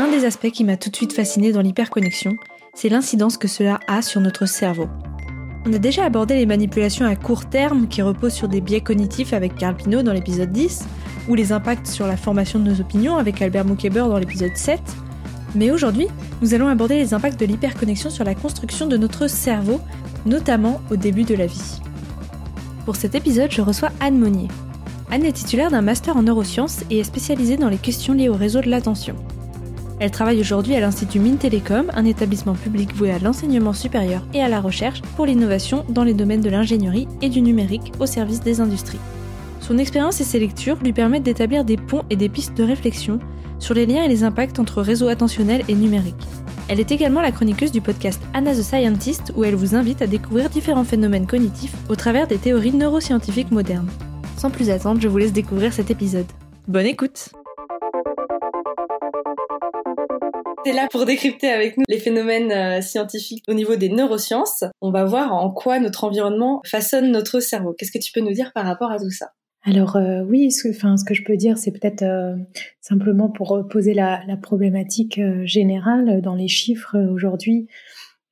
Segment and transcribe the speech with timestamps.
[0.00, 2.38] Un des aspects qui m'a tout de suite fasciné dans l'hyperconnexion,
[2.72, 4.88] c'est l'incidence que cela a sur notre cerveau.
[5.66, 9.34] On a déjà abordé les manipulations à court terme qui reposent sur des biais cognitifs
[9.34, 10.86] avec Carl Pino dans l'épisode 10,
[11.28, 14.80] ou les impacts sur la formation de nos opinions avec Albert Moukeber dans l'épisode 7.
[15.54, 16.06] Mais aujourd'hui,
[16.40, 19.82] nous allons aborder les impacts de l'hyperconnexion sur la construction de notre cerveau,
[20.24, 21.78] notamment au début de la vie.
[22.86, 24.48] Pour cet épisode, je reçois Anne Monnier.
[25.10, 28.34] Anne est titulaire d'un master en neurosciences et est spécialisée dans les questions liées au
[28.34, 29.14] réseau de l'attention.
[30.00, 34.42] Elle travaille aujourd'hui à l'Institut Mines Télécom, un établissement public voué à l'enseignement supérieur et
[34.42, 38.40] à la recherche pour l'innovation dans les domaines de l'ingénierie et du numérique au service
[38.40, 38.98] des industries.
[39.60, 43.18] Son expérience et ses lectures lui permettent d'établir des ponts et des pistes de réflexion
[43.58, 46.26] sur les liens et les impacts entre réseau attentionnel et numérique.
[46.68, 50.06] Elle est également la chroniqueuse du podcast Anna the Scientist où elle vous invite à
[50.06, 53.90] découvrir différents phénomènes cognitifs au travers des théories neuroscientifiques modernes.
[54.38, 56.26] Sans plus attendre, je vous laisse découvrir cet épisode.
[56.68, 57.30] Bonne écoute
[60.62, 64.64] T'es là pour décrypter avec nous les phénomènes euh, scientifiques au niveau des neurosciences.
[64.82, 67.72] On va voir en quoi notre environnement façonne notre cerveau.
[67.72, 69.30] Qu'est-ce que tu peux nous dire par rapport à tout ça?
[69.62, 72.36] Alors euh, oui, ce, enfin, ce que je peux dire, c'est peut-être euh,
[72.80, 77.68] simplement pour poser la, problématique générale dans les chiffres aujourd'hui.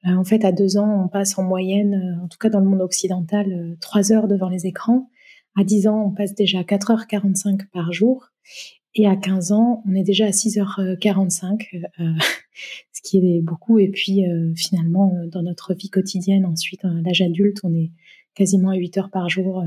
[0.05, 2.83] en fait, à deux ans, on passe en moyenne, en tout cas dans le monde
[2.83, 5.09] occidental, trois heures devant les écrans.
[5.59, 8.29] À 10 ans, on passe déjà à 4h45 par jour.
[8.95, 11.69] Et à 15 ans, on est déjà à 6h45,
[12.01, 12.05] euh,
[12.93, 13.79] ce qui est beaucoup.
[13.79, 17.91] Et puis euh, finalement, euh, dans notre vie quotidienne, ensuite, à l'âge adulte, on est
[18.35, 19.63] quasiment à 8 heures par jour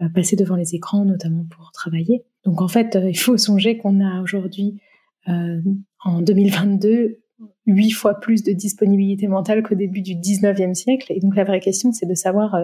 [0.00, 2.24] euh, passé devant les écrans, notamment pour travailler.
[2.44, 4.78] Donc en fait, il faut songer qu'on a aujourd'hui,
[5.26, 7.22] en 2022,
[7.66, 11.10] huit fois plus de disponibilité mentale qu'au début du 19e siècle.
[11.14, 12.54] Et donc la vraie question, c'est de savoir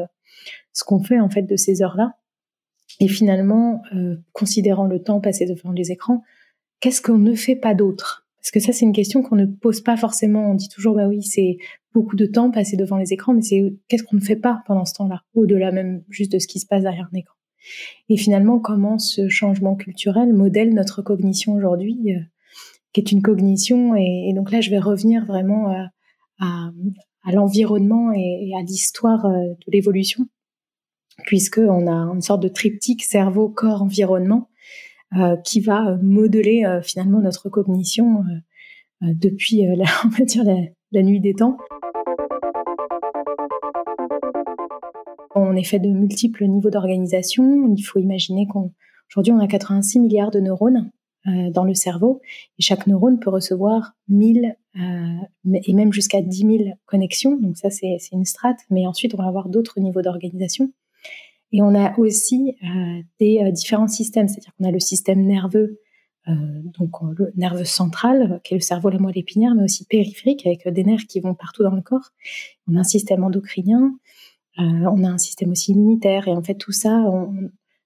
[0.75, 2.13] ce qu'on fait en fait de ces heures-là
[3.01, 6.23] et finalement, euh, considérant le temps passé devant les écrans,
[6.81, 8.27] qu'est-ce qu'on ne fait pas d'autre?
[8.41, 10.51] Parce que ça, c'est une question qu'on ne pose pas forcément.
[10.51, 11.57] On dit toujours, bah oui, c'est
[11.95, 14.85] beaucoup de temps passé devant les écrans, mais c'est qu'est-ce qu'on ne fait pas pendant
[14.85, 17.35] ce temps-là, au-delà même juste de ce qui se passe derrière un écran?
[18.09, 22.21] Et finalement, comment ce changement culturel modèle notre cognition aujourd'hui, euh,
[22.93, 23.95] qui est une cognition.
[23.95, 25.89] Et, donc là, je vais revenir vraiment à,
[26.39, 26.71] à,
[27.25, 30.27] à l'environnement et, à l'histoire euh, de l'évolution
[31.25, 34.51] puisqu'on a une sorte de triptyque cerveau, corps, environnement
[35.17, 38.23] euh, qui va euh, modeler euh, finalement notre cognition
[39.01, 39.87] depuis la,
[40.93, 41.57] on nuit des temps.
[45.35, 47.75] On est fait de multiples niveaux d'organisation.
[47.77, 50.91] Il faut imaginer qu'aujourd'hui, on a 86 milliards de neurones
[51.25, 52.21] dans le cerveau
[52.59, 56.53] et chaque neurone peut recevoir 1000 et même jusqu'à 10 000
[56.87, 57.37] connexions.
[57.37, 58.61] Donc ça, c'est une strate.
[58.71, 60.73] Mais ensuite, on va avoir d'autres niveaux d'organisation.
[61.53, 65.81] Et on a aussi euh, des euh, différents systèmes, c'est-à-dire qu'on a le système nerveux,
[66.29, 66.33] euh,
[66.79, 70.69] donc le nerveux central, qui est le cerveau, la moelle épinière, mais aussi périphérique, avec
[70.69, 72.11] des nerfs qui vont partout dans le corps.
[72.69, 73.95] On a un système endocrinien,
[74.59, 77.11] on a un système aussi immunitaire, et en fait tout ça,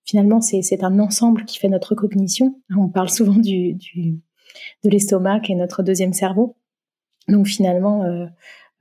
[0.05, 2.61] finalement, c'est un ensemble qui fait notre cognition.
[2.77, 3.75] On parle souvent du
[4.83, 6.57] de l'estomac, qui est notre deuxième cerveau.
[7.29, 8.29] Donc finalement,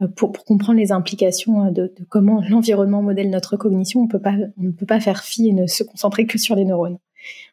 [0.01, 4.85] euh, pour, comprendre les implications euh, de, comment l'environnement modèle notre cognition, on, ne peut
[4.85, 6.97] pas faire fi et ne se concentrer que sur les neurones.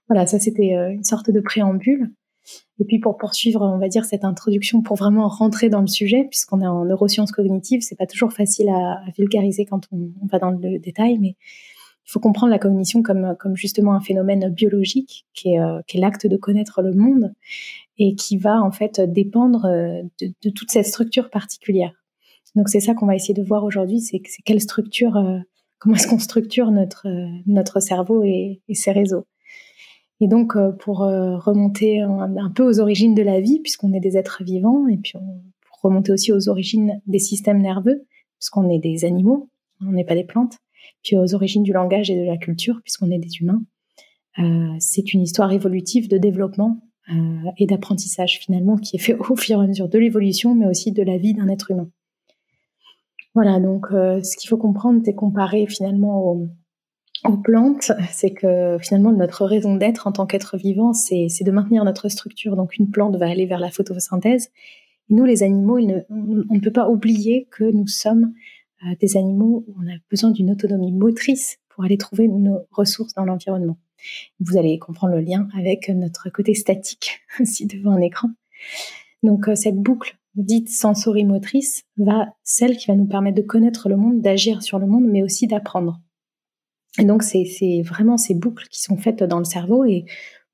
[0.08, 2.10] Voilà, ça c'était euh, une sorte de préambule.
[2.80, 6.24] Et puis pour poursuivre, on va dire cette introduction pour vraiment rentrer dans le sujet,
[6.24, 10.50] puisqu'on est en neurosciences cognitives, c'est pas toujours facile à, vulgariser quand on, va dans
[10.50, 11.36] le détail, mais
[12.06, 16.80] il faut comprendre la cognition comme, justement un phénomène biologique qui est, l'acte de connaître
[16.82, 17.34] le monde
[17.98, 19.68] et qui va en fait dépendre
[20.20, 21.99] de toute cette structure particulière.
[22.56, 25.38] Donc c'est ça qu'on va essayer de voir aujourd'hui, c'est quelle structure, euh,
[25.78, 29.26] comment est-ce qu'on structure notre euh, notre cerveau et, ses réseaux.
[30.20, 34.16] Et donc euh, pour remonter un, peu aux origines de la vie, puisqu'on est des
[34.16, 38.06] êtres vivants, et puis pour remonter aussi aux origines des systèmes nerveux,
[38.38, 39.48] puisqu'on est des animaux,
[39.80, 40.56] on n'est pas des plantes,
[41.02, 43.62] puis aux origines du langage et de la culture, puisqu'on est des humains.
[44.78, 46.80] c'est une histoire évolutive de développement
[47.56, 50.92] et d'apprentissage finalement qui est fait au fur et à mesure de l'évolution, mais aussi
[50.92, 51.90] de la vie d'un être humain.
[53.34, 59.12] Voilà, donc euh, ce qu'il faut comprendre, c'est comparer finalement aux, plantes, c'est que finalement
[59.12, 62.56] notre raison d'être en tant qu'être vivant, c'est de maintenir notre structure.
[62.56, 64.50] Donc une plante va aller vers la photosynthèse.
[65.10, 65.78] nous, les animaux,
[66.08, 68.32] on, ne peut pas oublier que nous sommes
[68.84, 73.14] euh, des animaux où on a besoin d'une autonomie motrice pour aller trouver nos ressources
[73.14, 73.76] dans l'environnement.
[74.40, 78.30] Vous allez comprendre le lien avec notre côté statique aussi devant un écran.
[79.22, 83.96] Donc euh, cette boucle dite sensorimotrice va celle qui va nous permettre de connaître le
[83.96, 86.00] monde, d'agir sur le monde, mais aussi d'apprendre.
[86.98, 89.84] Et donc c'est vraiment ces boucles qui sont faites dans le cerveau.
[89.84, 90.04] Et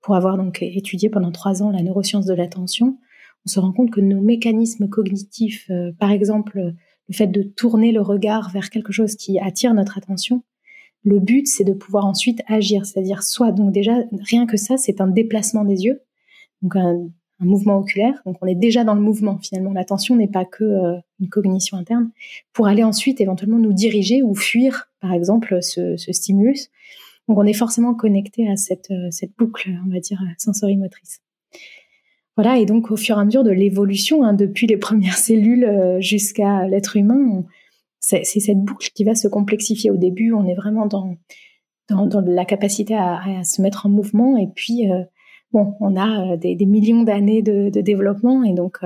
[0.00, 2.98] pour avoir donc étudié pendant trois ans la neuroscience de l'attention,
[3.46, 6.74] on se rend compte que nos mécanismes cognitifs, euh, par exemple
[7.08, 10.42] le fait de tourner le regard vers quelque chose qui attire notre attention,
[11.04, 13.94] le but c'est de pouvoir ensuite agir, c'est-à-dire soit donc déjà
[14.28, 16.02] rien que ça, c'est un déplacement des yeux,
[16.62, 17.08] donc un,
[17.44, 19.72] mouvement oculaire, donc on est déjà dans le mouvement finalement.
[19.72, 22.10] L'attention n'est pas que euh, une cognition interne,
[22.52, 26.70] pour aller ensuite éventuellement nous diriger ou fuir, par exemple, ce, stimulus.
[27.28, 31.20] Donc on est forcément connecté à cette, euh, cette boucle, on va dire, sensorimotrice.
[32.36, 35.64] Voilà, et donc au fur et à mesure de l'évolution, hein, depuis les premières cellules
[35.64, 37.44] euh, jusqu'à l'être humain,
[38.00, 39.90] c'est cette boucle qui va se complexifier.
[39.90, 41.16] Au début, on est vraiment dans,
[41.90, 44.84] la capacité à, se mettre en mouvement, et puis
[45.56, 48.79] on a euh, des, millions d'années de, développement, et donc,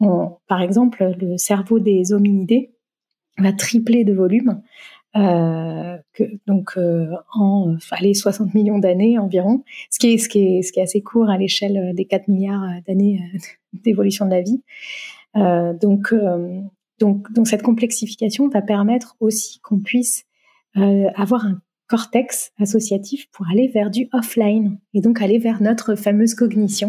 [0.00, 2.72] on, par exemple, le cerveau des hominidés
[3.38, 4.62] va tripler de volume
[5.14, 5.98] euh,
[6.46, 11.94] donc euh, en allez, 60 millions d'années environ, ce qui est assez court à l'échelle
[11.94, 13.38] des 4 milliards d'années euh,
[13.84, 14.62] d'évolution de la vie.
[15.36, 16.14] Euh, donc
[17.44, 20.24] cette complexification va permettre aussi qu'on puisse
[20.74, 21.60] avoir un
[21.92, 26.88] cortex associatif pour aller vers du offline et donc aller vers notre fameuse cognition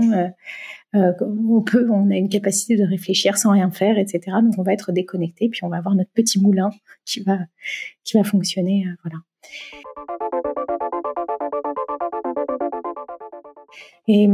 [0.96, 4.38] euh, on peut, on a une capacité de réfléchir sans rien faire, etc.
[4.42, 6.70] Donc on va être déconnecté, puis on va avoir notre petit moulin
[7.04, 7.40] qui va,
[8.06, 9.18] qui va fonctionner, euh, voilà.
[14.08, 14.28] Et,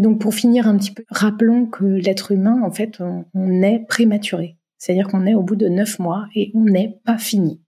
[0.00, 4.56] donc pour finir un petit peu, rappelons que l'être humain, en fait, on, est prématuré.
[4.78, 7.60] C'est-à-dire qu'on est au bout de neuf mois et on n'est pas fini.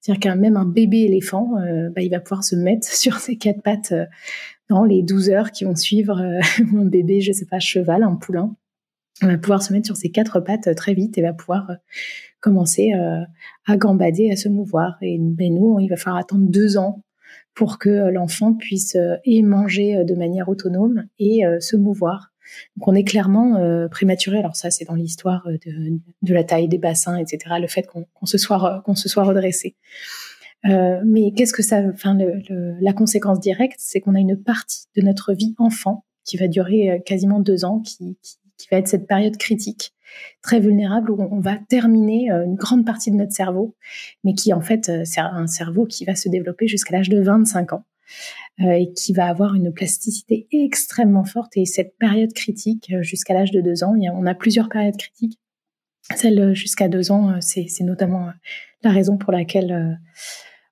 [0.00, 3.36] C'est-à-dire qu'un même un bébé éléphant, euh, bah, il va pouvoir se mettre sur ses
[3.36, 3.92] quatre pattes
[4.68, 6.40] dans les 12 heures qui vont suivre euh,
[6.76, 8.54] un bébé, je sais pas, cheval, un poulain,
[9.22, 11.74] va pouvoir se mettre sur ses quatre pattes euh, très vite et va pouvoir euh,
[12.40, 12.92] commencer
[13.66, 14.98] à gambader, à se mouvoir.
[15.02, 17.02] Et ben nous, il va falloir attendre deux ans
[17.54, 18.96] pour que l'enfant puisse
[19.26, 22.30] manger de manière autonome et se mouvoir.
[22.76, 24.38] Donc on est clairement prématuré.
[24.38, 27.56] Alors ça, c'est dans l'histoire de, de, la taille des bassins, etc.
[27.60, 29.76] Le fait qu'on se soit qu'on se soit redressé.
[30.64, 32.16] Euh, mais qu'est-ce que ça, enfin,
[32.80, 36.90] la conséquence directe, c'est qu'on a une partie de notre vie enfant qui va durer
[36.90, 39.92] euh, quasiment deux ans, qui, qui, qui, va être cette période critique,
[40.42, 43.76] très vulnérable, où on va terminer euh, une grande partie de notre cerveau,
[44.24, 47.74] mais qui en fait, c'est un cerveau qui va se développer jusqu'à l'âge de 25
[47.74, 47.84] ans.
[48.60, 51.56] Euh, et qui va avoir une plasticité extrêmement forte.
[51.56, 55.38] Et cette période critique, jusqu'à l'âge de deux ans, on a plusieurs périodes critiques.
[56.14, 58.30] Celle jusqu'à deux ans, c'est notamment
[58.82, 59.98] la raison pour laquelle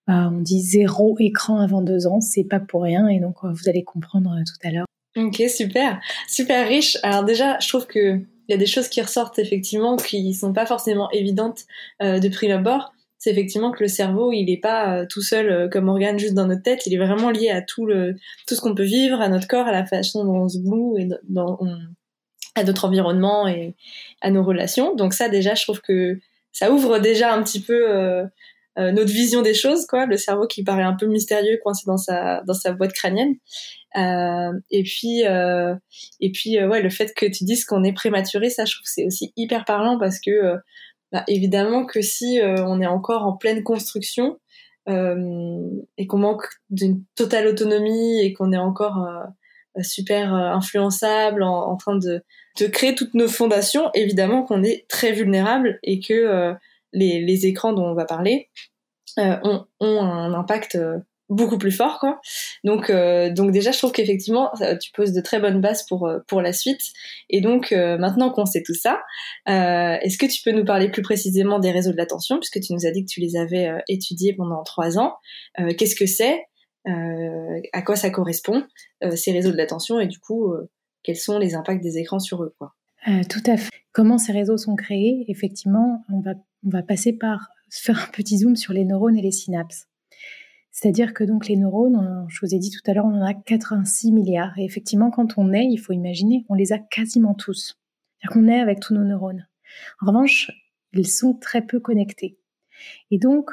[0.06, 3.52] bah, on dit zéro écran avant deux ans, c'est pas pour rien, et donc euh,
[3.52, 4.86] vous allez comprendre euh, tout à l'heure.
[5.16, 6.98] Ok, super, super riche.
[7.02, 10.52] Alors déjà, je trouve que il y a des choses qui ressortent effectivement qui sont
[10.52, 11.62] pas forcément évidentes
[12.02, 12.93] euh, de prime abord.
[13.24, 16.62] C'est effectivement que le cerveau, il n'est pas tout seul comme organe juste dans notre
[16.62, 16.84] tête.
[16.84, 18.16] Il est vraiment lié à tout le
[18.46, 20.98] tout ce qu'on peut vivre, à notre corps, à la façon dont on se boue
[20.98, 21.08] et
[22.54, 23.76] à notre environnement et
[24.20, 24.94] à nos relations.
[24.94, 26.18] Donc ça, déjà, je trouve que
[26.52, 28.28] ça ouvre déjà un petit peu
[28.78, 31.96] euh, notre vision des choses, quoi, le cerveau qui paraît un peu mystérieux coincé dans
[31.96, 33.36] sa dans sa boîte crânienne.
[33.96, 35.74] Euh, et puis euh,
[36.20, 39.06] et puis ouais, le fait que tu dises qu'on est prématuré, ça, je trouve c'est
[39.06, 40.56] aussi hyper parlant parce que
[41.14, 44.38] bah, évidemment que si on est encore en pleine construction
[44.86, 49.08] et qu'on manque d'une totale autonomie et qu'on est encore
[49.80, 52.22] super influençable en, train de,
[52.60, 56.54] de créer toutes nos fondations, évidemment qu'on est très vulnérable et que
[56.94, 58.50] les, écrans dont on va parler
[59.18, 59.36] euh,
[59.80, 62.20] ont, un impact euh, beaucoup plus fort quoi.
[62.64, 64.50] Donc euh, donc déjà je trouve qu'effectivement
[64.80, 66.80] tu poses de très bonnes bases pour pour la suite
[67.30, 69.00] et donc maintenant qu'on sait tout ça,
[69.46, 72.86] est-ce que tu peux nous parler plus précisément des réseaux de l'attention puisque tu nous
[72.86, 75.14] as dit que tu les avais étudiés pendant trois ans.
[75.78, 76.44] Qu'est-ce que c'est
[76.86, 78.64] À quoi ça correspond
[79.14, 80.52] ces réseaux de l'attention et du coup
[81.02, 82.74] quels sont les impacts des écrans sur eux quoi?
[83.28, 83.70] Tout à fait.
[83.92, 85.24] Comment ces réseaux sont créés?
[85.28, 86.32] Effectivement, on va
[86.66, 89.86] on va passer par faire un petit zoom sur les neurones et les synapses.
[90.74, 93.32] C'est-à-dire que donc les neurones, je vous ai dit tout à l'heure, on en a
[93.32, 94.58] 86 milliards.
[94.58, 97.78] Et effectivement, quand on est, il faut imaginer, on les a quasiment tous.
[98.18, 99.46] C'est-à-dire qu'on est avec tous nos neurones.
[100.02, 100.50] En revanche,
[100.92, 102.40] ils sont très peu connectés.
[103.12, 103.52] Et donc,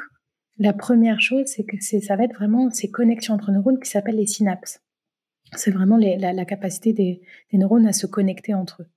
[0.58, 4.16] la première chose, c'est que ça va être vraiment ces connexions entre neurones qui s'appellent
[4.16, 4.82] les synapses.
[5.54, 8.88] C'est vraiment la, capacité des, neurones à se connecter entre eux.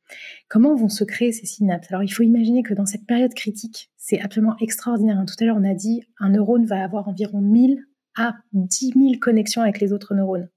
[0.50, 1.92] Comment vont se créer ces synapses?
[1.92, 5.24] Alors, il faut imaginer que dans cette période critique, c'est absolument extraordinaire.
[5.28, 9.20] Tout à l'heure, on a dit un neurone va avoir environ 1000 à 10 000
[9.22, 10.50] connexions avec les autres neurones.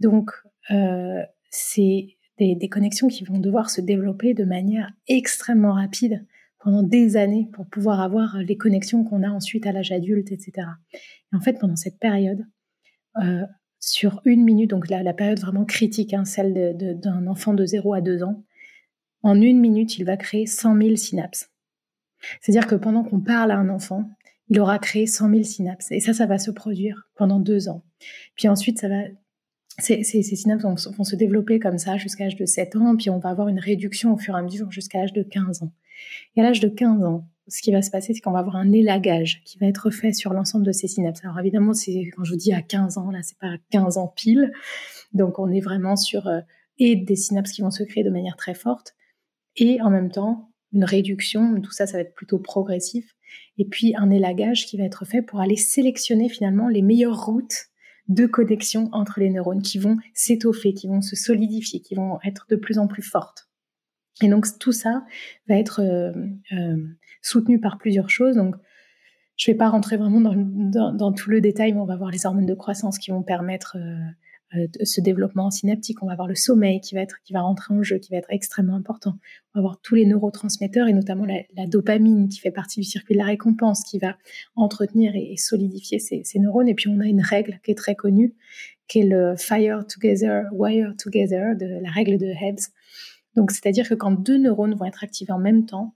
[0.00, 0.30] Donc,
[0.70, 6.26] euh, c'est des, connexions qui vont devoir se développer de manière extrêmement rapide
[6.58, 10.68] pendant des années pour pouvoir avoir les connexions qu'on a ensuite à l'âge adulte, etc.
[11.32, 12.44] Et en fait, pendant cette période,
[13.22, 13.44] euh,
[13.78, 17.94] sur une minute, donc la, la période vraiment critique, hein, celle d'un enfant de 0
[17.94, 18.44] à 2 ans,
[19.22, 21.50] en une minute, il va créer 100 000 synapses.
[22.40, 24.08] C'est-à-dire que pendant qu'on parle à un enfant,
[24.52, 25.90] il aura créé 100 000 synapses.
[25.92, 27.82] Et ça, ça va se produire pendant deux ans.
[28.36, 29.04] Puis ensuite, ça va,
[29.78, 33.30] ces, synapses vont, se développer comme ça jusqu'à l'âge de 7 ans, puis on va
[33.30, 35.72] avoir une réduction au fur et à mesure jusqu'à l'âge de 15 ans.
[36.36, 38.56] Et à l'âge de 15 ans, ce qui va se passer, c'est qu'on va avoir
[38.56, 41.24] un élagage qui va être fait sur l'ensemble de ces synapses.
[41.24, 43.96] Alors évidemment, c'est quand je vous dis à 15 ans, là, c'est pas à 15
[43.96, 44.52] ans pile.
[45.14, 46.40] Donc on est vraiment sur euh,
[46.78, 48.94] et des synapses qui vont se créer de manière très forte,
[49.56, 51.58] et en même temps une réduction.
[51.60, 53.14] Tout ça, ça va être plutôt progressif.
[53.62, 57.68] Et puis un élagage qui va être fait pour aller sélectionner finalement les meilleures routes
[58.08, 62.46] de connexion entre les neurones qui vont s'étoffer, qui vont se solidifier, qui vont être
[62.50, 63.48] de plus en plus fortes.
[64.20, 65.04] Et donc tout ça
[65.48, 66.10] va être euh,
[66.50, 66.76] euh,
[67.22, 68.34] soutenu par plusieurs choses.
[68.34, 68.56] Donc
[69.36, 72.26] je ne vais pas rentrer vraiment dans, tout le détail, mais on va voir les
[72.26, 74.10] hormones de croissance qui vont permettre euh,
[74.82, 76.02] ce développement synaptique.
[76.02, 78.18] On va avoir le sommeil qui va être, qui va rentrer en jeu, qui va
[78.18, 79.14] être extrêmement important.
[79.54, 83.14] On va avoir tous les neurotransmetteurs et notamment la, dopamine qui fait partie du circuit
[83.14, 84.16] de la récompense, qui va
[84.54, 86.68] entretenir et, solidifier ces, neurones.
[86.68, 88.34] Et puis on a une règle qui est très connue,
[88.88, 92.60] qui est le fire together, wire together, la règle de Hebs.
[93.36, 95.94] Donc c'est-à-dire que quand deux neurones vont être activés en même temps,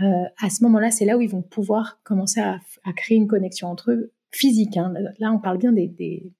[0.00, 2.58] euh, à ce moment-là, c'est là où ils vont pouvoir commencer à,
[2.96, 4.76] créer une connexion entre eux physique.
[4.76, 4.92] Hein.
[5.18, 6.32] Là, on parle bien des,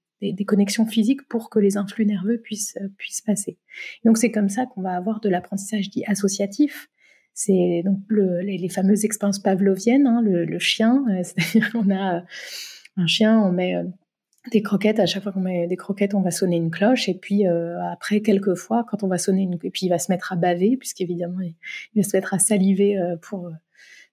[0.47, 3.59] connexions physiques pour que les influx nerveux puissent, euh, puissent passer.
[4.05, 6.89] Donc c'est comme ça qu'on va avoir de l'apprentissage dit associatif.
[7.35, 12.21] C'est donc les, fameuses expériences pavloviennes, hein, le, chien, euh, c'est-à-dire qu'on a euh,
[12.97, 13.75] un chien, on met
[14.51, 17.15] des croquettes, à chaque fois qu'on met des croquettes, on va sonner une cloche, et
[17.15, 20.33] puis après quelques fois, quand on va sonner une, et puis il va se mettre
[20.33, 21.55] à baver, puisqu'évidemment il,
[21.95, 23.51] il va se mettre à saliver pour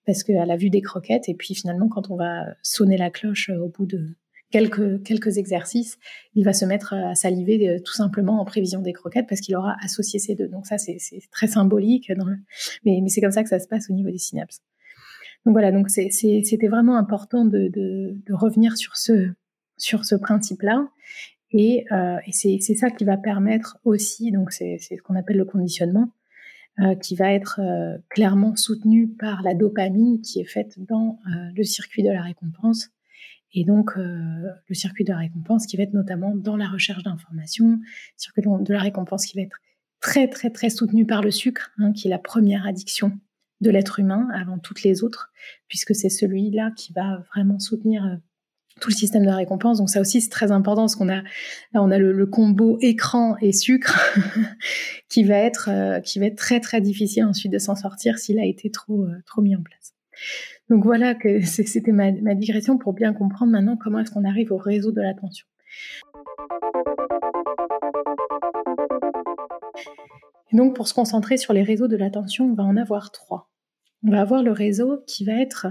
[0.06, 3.50] parce qu'à la vue des croquettes, et puis finalement quand on va sonner la cloche
[3.50, 4.16] au bout de
[4.52, 5.98] quelques, quelques exercices,
[6.34, 9.56] il va se mettre à saliver euh, tout simplement en prévision des croquettes parce qu'il
[9.56, 10.48] aura associé ces deux.
[10.48, 11.00] Donc ça, c'est
[11.32, 12.26] très symbolique, dans
[12.86, 14.62] mais, mais c'est comme ça que ça se passe au niveau des synapses.
[15.46, 19.30] Donc voilà, donc c'était vraiment important de, de, de, revenir sur ce,
[19.78, 20.90] sur ce principe-là.
[21.52, 25.46] Et, euh, et c'est ça qui va permettre aussi, donc c'est ce qu'on appelle le
[25.46, 26.12] conditionnement,
[26.82, 31.50] euh, qui va être euh, clairement soutenu par la dopamine qui est faite dans euh,
[31.54, 32.90] le circuit de la récompense
[33.54, 34.04] et donc, euh,
[34.68, 37.80] le circuit de la récompense qui va être notamment dans la recherche d'informations,
[38.16, 39.58] circuit de la récompense qui va être
[40.02, 43.18] très, très, très soutenu par le sucre, hein, qui est la première addiction
[43.62, 45.32] de l'être humain avant toutes les autres,
[45.68, 48.16] puisque c'est celui-là qui va vraiment soutenir euh,
[48.80, 49.80] tout le système de récompense.
[49.80, 53.36] Donc ça aussi c'est très important parce qu'on a là on a le, combo écran
[53.42, 54.00] et sucre
[55.10, 58.40] qui va être euh, qui va être très très difficile ensuite de s'en sortir s'il
[58.40, 59.94] a été trop trop mis en place.
[60.70, 64.58] Donc voilà, que c'était ma, digression pour bien comprendre maintenant comment est-ce qu'on arrive au
[64.58, 65.46] réseau de l'attention.
[70.52, 73.50] Et donc pour se concentrer sur les réseaux de l'attention, on va en avoir trois.
[74.04, 75.68] On va avoir le réseau qui va être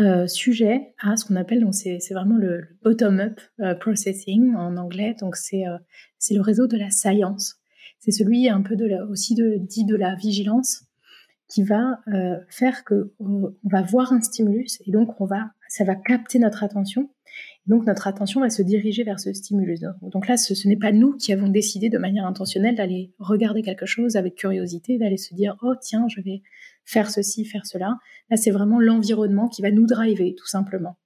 [0.00, 5.34] euh, sujet à ce qu'on appelle, c'est vraiment le, bottom-up euh, processing en anglais, donc
[5.52, 5.78] euh,
[6.18, 7.56] c'est le réseau de la science.
[7.98, 10.84] C'est celui un peu de aussi de, dit de la vigilance,
[11.52, 15.84] qui va euh, faire que on, va voir un stimulus et donc on va, ça
[15.84, 17.10] va capter notre attention.
[17.66, 19.80] donc notre attention va se diriger vers ce stimulus.
[20.00, 23.84] Donc là, ce, n'est pas nous qui avons décidé de manière intentionnelle d'aller regarder quelque
[23.84, 26.42] chose avec curiosité, d'aller se dire oh tiens je vais
[26.86, 27.98] faire ceci, faire cela.
[28.30, 30.96] Là, c'est vraiment l'environnement qui va nous driver tout simplement.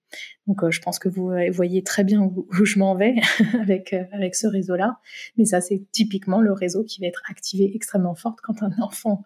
[0.46, 3.16] Donc, euh, je pense que vous euh, voyez très bien où, je m'en vais
[3.60, 5.00] avec avec ce réseau-là.
[5.36, 9.24] Mais ça, c'est typiquement le réseau qui va être activé extrêmement fort quand un enfant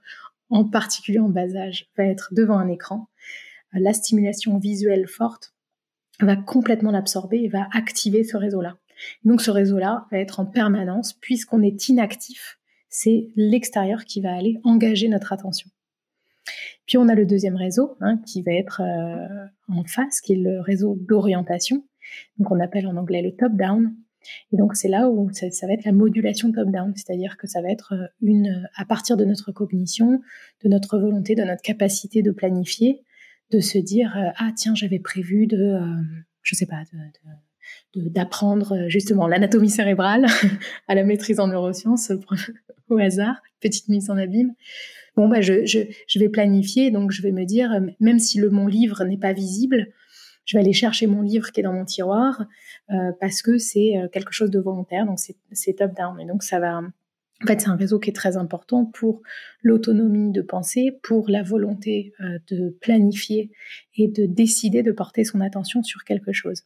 [0.50, 3.08] en particulier en bas âge, va être devant un écran,
[3.72, 5.54] la stimulation visuelle forte
[6.20, 8.76] va complètement l'absorber et va activer ce réseau-là.
[9.24, 14.60] Donc ce réseau-là va être en permanence, puisqu'on est inactif, c'est l'extérieur qui va aller
[14.64, 15.70] engager notre attention.
[16.86, 20.36] Puis on a le deuxième réseau hein, qui va être euh, en face, qui est
[20.36, 21.84] le réseau d'orientation.
[22.38, 23.94] Donc on appelle en anglais le top-down.
[24.52, 27.70] Et donc c'est là où ça, va être la modulation top-down, c'est-à-dire que ça va
[27.70, 30.20] être euh, une à partir de notre cognition,
[30.64, 33.02] de notre volonté, de notre capacité de planifier,
[33.50, 36.02] de se dire euh, ah tiens j'avais prévu de euh,
[36.42, 36.82] je sais pas
[37.94, 40.26] d'apprendre justement l'anatomie cérébrale
[40.88, 42.12] à la maîtrise en neurosciences
[42.88, 44.54] au hasard, petite mise en abîme.
[45.16, 48.50] Bon bah je, je, je vais planifier donc je vais me dire même si le
[48.50, 49.92] mon livre n'est pas visible,
[50.44, 52.46] je vais aller chercher mon livre qui est dans mon tiroir
[52.90, 56.20] euh, parce que c'est euh, quelque chose de volontaire, donc c'est top-down.
[56.20, 59.22] Et donc ça va, en fait, c'est un réseau qui est très important pour
[59.62, 63.50] l'autonomie de pensée, pour la volonté euh, de planifier
[63.96, 66.62] et de décider de porter son attention sur quelque chose.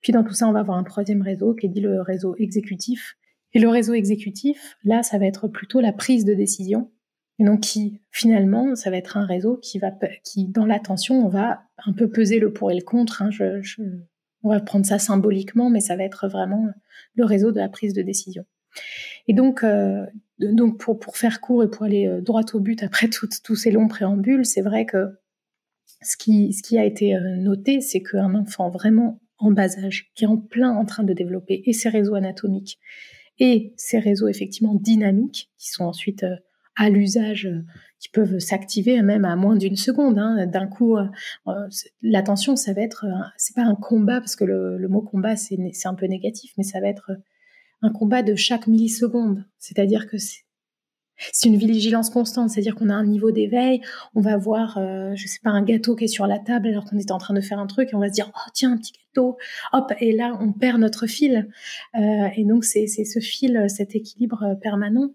[0.00, 2.34] Puis dans tout ça, on va avoir un troisième réseau qui est dit le réseau
[2.38, 3.16] exécutif.
[3.52, 6.90] Et le réseau exécutif, là, ça va être plutôt la prise de décision
[7.40, 9.90] Et donc, qui, finalement, ça va être un réseau qui va,
[10.22, 13.22] qui, dans l'attention, on va un peu peser le pour et le contre.
[13.22, 13.30] Hein.
[14.42, 16.68] On va prendre ça symboliquement, mais ça va être vraiment
[17.14, 18.44] le réseau de la prise de décision.
[19.26, 20.04] Et donc, euh,
[20.38, 23.70] donc pour, pour faire court et pour aller euh, droit au but après tous ces
[23.70, 25.06] longs préambules, c'est vrai que
[26.02, 30.10] ce qui, ce qui a été euh, noté, c'est qu'un enfant vraiment en bas âge,
[30.14, 32.78] qui est en plein en train de développer et ses réseaux anatomiques
[33.38, 36.26] et ces réseaux effectivement dynamiques, qui sont ensuite
[36.76, 37.62] à l'usage euh,
[37.98, 40.18] qui peuvent s'activer même à moins d'une seconde.
[40.18, 40.46] Hein.
[40.46, 41.04] D'un coup, euh,
[41.48, 41.68] euh,
[42.02, 43.04] l'attention, ça va être,
[43.36, 46.80] c'est pas un combat parce que le, mot combat c'est un peu négatif, mais ça
[46.80, 47.12] va être
[47.82, 49.44] un combat de chaque milliseconde.
[49.58, 53.82] C'est-à-dire que c'est une vigilance constante, c'est-à-dire qu'on a un niveau d'éveil,
[54.14, 54.78] on va voir,
[55.14, 57.34] je sais pas, un gâteau qui est sur la table alors qu'on est en train
[57.34, 59.36] de faire un truc et on va se dire, oh tiens, un petit gâteau,
[59.74, 61.48] hop, et là on perd notre fil.
[61.94, 65.10] et donc c'est ce fil, cet équilibre permanent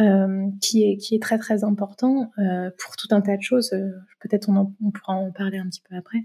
[0.00, 3.74] euh, qui est qui est très très important euh, pour tout un tas de choses.
[3.74, 6.18] Euh, peut-être on, pourra en parler un petit peu après.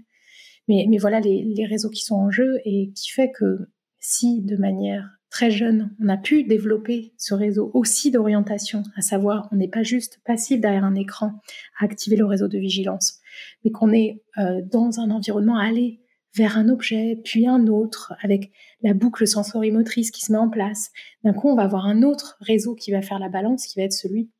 [0.68, 3.70] Mais, mais voilà les, les, réseaux qui sont en jeu et qui fait que
[4.00, 9.48] si de manière très jeune on a pu développer ce réseau aussi d'orientation, à savoir
[9.52, 11.32] on n'est pas juste passif derrière un écran
[11.78, 13.20] à activer le réseau de vigilance,
[13.64, 14.22] mais qu'on est
[14.70, 16.00] dans un environnement à aller
[16.38, 18.50] vers un objet, puis un autre, avec
[18.82, 20.90] la boucle sensorimotrice qui se met en place.
[21.24, 23.84] D'un coup, on va avoir un autre réseau qui va faire la balance, qui va
[23.84, 24.30] être celui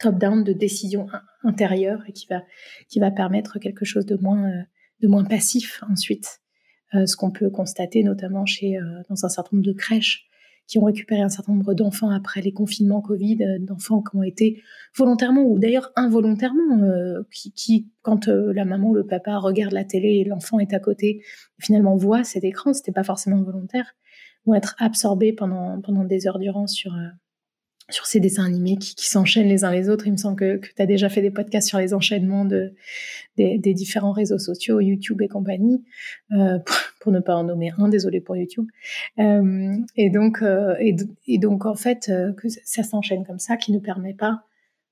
[0.00, 1.06] top-down de décision
[1.44, 2.42] intérieure et qui va,
[2.88, 4.62] qui va permettre quelque chose de moins, euh,
[5.00, 6.40] de moins passif ensuite.
[6.94, 10.26] Euh, ce qu'on peut constater notamment chez, euh, dans un certain nombre de crèches
[10.66, 14.22] qui ont récupéré un certain nombre d'enfants après les confinements Covid, euh, d'enfants qui ont
[14.22, 14.62] été
[14.96, 19.84] volontairement ou d'ailleurs involontairement, euh, qui, quand euh, la maman ou le papa regarde la
[19.84, 21.22] télé et l'enfant est à côté,
[21.58, 23.94] finalement voit cet écran, c'était pas forcément volontaire,
[24.44, 26.92] vont être absorbés pendant, pendant des heures durant sur,
[27.90, 30.06] sur ces dessins animés qui, qui s'enchaînent les uns les autres.
[30.06, 32.74] Il me semble que, que tu as déjà fait des podcasts sur les enchaînements de,
[33.36, 35.84] des, des différents réseaux sociaux, YouTube et compagnie,
[36.32, 38.66] euh, pour, pour, ne pas en nommer un, désolé pour YouTube.
[39.18, 40.96] Euh, et, donc, euh, et,
[41.28, 44.42] et, donc, en fait, que ça s'enchaîne comme ça, qui ne permet pas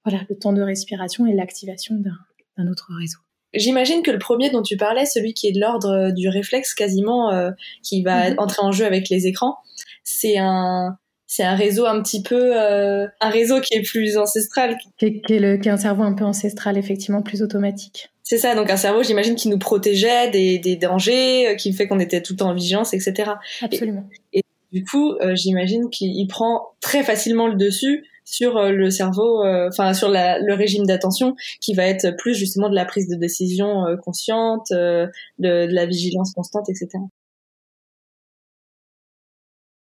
[0.04, 3.18] voilà, le temps de respiration et l'activation d'un autre réseau.
[3.54, 7.52] J'imagine que le premier dont tu parlais, celui qui est de l'ordre du réflexe quasiment,
[7.82, 8.38] qui va mm-hmm.
[8.38, 9.56] entrer en jeu avec les écrans,
[10.02, 10.98] c'est un
[11.34, 14.76] c'est un réseau un petit peu euh, un réseau qui est plus ancestral.
[14.98, 18.10] Qui est, qui, est le, qui est, un cerveau un peu ancestral effectivement plus automatique.
[18.22, 21.88] C'est ça donc un cerveau j'imagine qui nous protégeait des, des dangers euh, qui fait
[21.88, 24.04] qu'on était tout le temps en vigilance etc absolument.
[24.32, 24.42] Et, et
[24.72, 29.68] du coup euh, j'imagine qu'il prend très facilement le dessus sur euh, le cerveau euh,
[29.68, 33.16] enfin sur la, le régime d'attention qui va être plus justement de la prise de
[33.16, 36.88] décision euh, consciente de, de la vigilance constante etc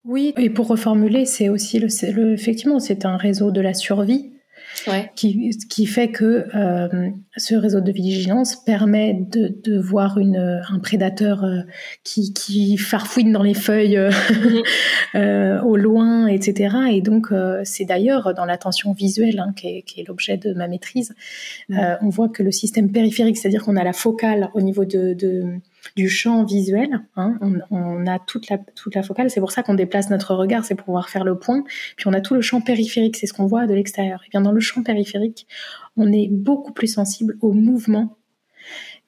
[0.09, 4.31] oui, et pour reformuler, c'est aussi le, le effectivement, c'est un réseau de la survie
[4.87, 5.11] ouais.
[5.15, 10.79] qui, qui fait que euh, ce réseau de vigilance permet de, de voir une, un
[10.79, 11.59] prédateur euh,
[12.03, 14.09] qui, qui farfouine dans les feuilles euh,
[15.13, 15.61] mm-hmm.
[15.63, 16.75] au loin, etc.
[16.91, 17.27] Et donc,
[17.63, 21.13] c'est d'ailleurs dans l'attention visuelle hein, qui est, l'objet de ma maîtrise,
[21.69, 21.97] mm.
[22.01, 25.59] on voit que le système périphérique, c'est-à-dire qu'on a la focale au niveau de, de
[25.95, 27.01] du champ visuel.
[27.15, 27.37] Hein.
[27.41, 29.29] On, on, a toute la, toute la focale.
[29.29, 31.63] C'est pour ça qu'on déplace notre regard, c'est pour pouvoir faire le point.
[31.95, 34.21] Puis on a tout le champ périphérique, c'est ce qu'on voit de l'extérieur.
[34.25, 35.47] Et bien dans le champ périphérique,
[35.97, 38.17] on est beaucoup plus sensible au mouvement.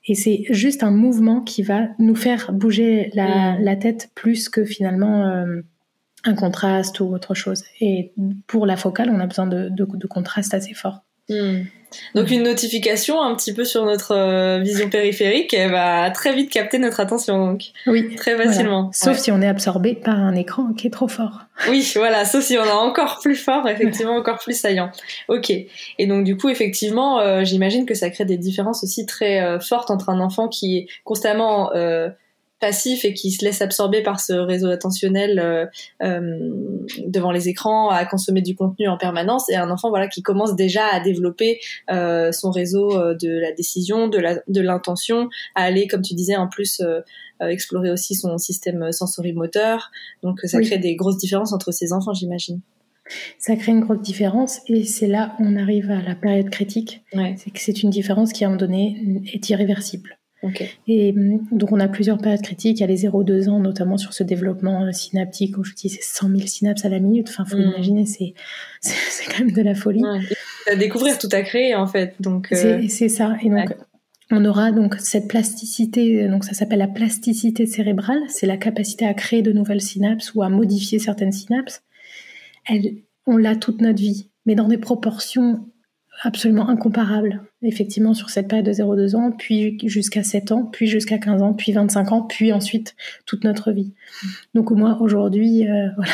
[0.06, 3.64] Et c'est juste un mouvement qui va nous faire bouger la, mmh.
[3.64, 5.62] la tête plus que finalement euh,
[6.24, 7.64] un contraste ou autre chose.
[7.80, 8.12] Et
[8.48, 9.88] pour la focale, on a besoin de, de,
[10.56, 11.02] assez fort.
[11.30, 11.62] Mmh.
[12.16, 16.50] Donc une notification un petit peu sur notre euh, vision périphérique, elle va très vite
[16.50, 17.72] capter notre attention donc.
[17.88, 18.16] Oui.
[18.16, 18.82] Très facilement.
[18.82, 18.94] Voilà.
[18.94, 19.20] Sauf ouais.
[19.20, 21.42] si on est absorbé par un écran qui est trop fort.
[21.70, 24.92] Oui, voilà, sauf si on est encore plus fort, effectivement encore plus saillant.
[25.28, 25.52] Ok.
[25.52, 29.60] Et donc du coup effectivement, euh, j'imagine que ça crée des différences aussi très euh,
[29.60, 32.10] fortes entre un enfant qui est constamment euh,
[32.62, 35.66] passif et qui se laisse absorber par ce réseau attentionnel euh,
[36.04, 36.54] euh,
[37.08, 40.56] devant les écrans, à consommer du contenu en permanence, et un enfant voilà qui commence
[40.56, 45.64] déjà à développer euh, son réseau euh, de la décision, de la de l'intention, à
[45.64, 47.02] aller comme tu disais en plus euh,
[47.42, 49.92] explorer aussi son système sensorimoteur.
[50.22, 50.68] Donc ça oui.
[50.68, 52.62] crée des grosses différences entre ces enfants, j'imagine.
[53.40, 57.02] Ça crée une grosse différence et c'est là où on arrive à la période critique.
[57.14, 57.36] Ouais.
[57.38, 60.18] C'est que c'est une différence qui à un moment donné est irréversible.
[60.44, 60.72] Okay.
[60.88, 62.80] Et hum, donc, on a plusieurs périodes critiques.
[62.80, 65.90] Il y a les 0-2 ans, notamment sur ce développement euh, synaptique, où je dis
[65.90, 67.30] c'est 100 000 synapses à la minute.
[67.30, 67.74] Enfin, faut mmh.
[67.74, 68.34] imaginer, c'est,
[68.82, 70.02] c'est quand même de la folie.
[70.04, 70.20] Ouais.
[70.68, 72.16] À découvrir tout à créer, en fait.
[72.20, 72.82] Donc, euh...
[72.88, 73.36] c'est ça.
[73.44, 73.78] Et donc, ouais.
[74.32, 78.22] on aura donc cette plasticité, donc ça s'appelle la plasticité cérébrale.
[78.28, 81.84] C'est la capacité à créer de nouvelles synapses ou à modifier certaines synapses.
[82.68, 82.96] Elle,
[83.28, 85.66] on l'a toute notre vie, mais dans des proportions
[86.24, 91.18] absolument incomparable, effectivement, sur cette période de 0-2 ans, puis jusqu'à 7 ans, puis jusqu'à
[91.18, 93.94] 15 ans, puis 25 ans, puis ensuite toute notre vie.
[94.54, 96.14] Donc moi, aujourd'hui, euh, voilà,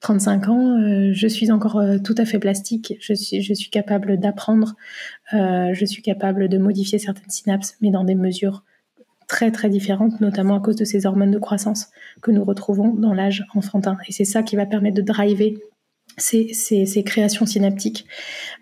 [0.00, 3.70] 35 ans, euh, je suis encore euh, tout à fait plastique, je suis, je suis
[3.70, 4.74] capable d'apprendre,
[5.32, 8.64] je suis capable de modifier certaines synapses, mais dans des mesures
[9.28, 11.88] très très différentes, notamment à cause de ces hormones de croissance
[12.22, 13.96] que nous retrouvons dans l'âge enfantin.
[14.08, 15.56] Et c'est ça qui va permettre de driver
[16.16, 18.06] ces, ces, créations synaptiques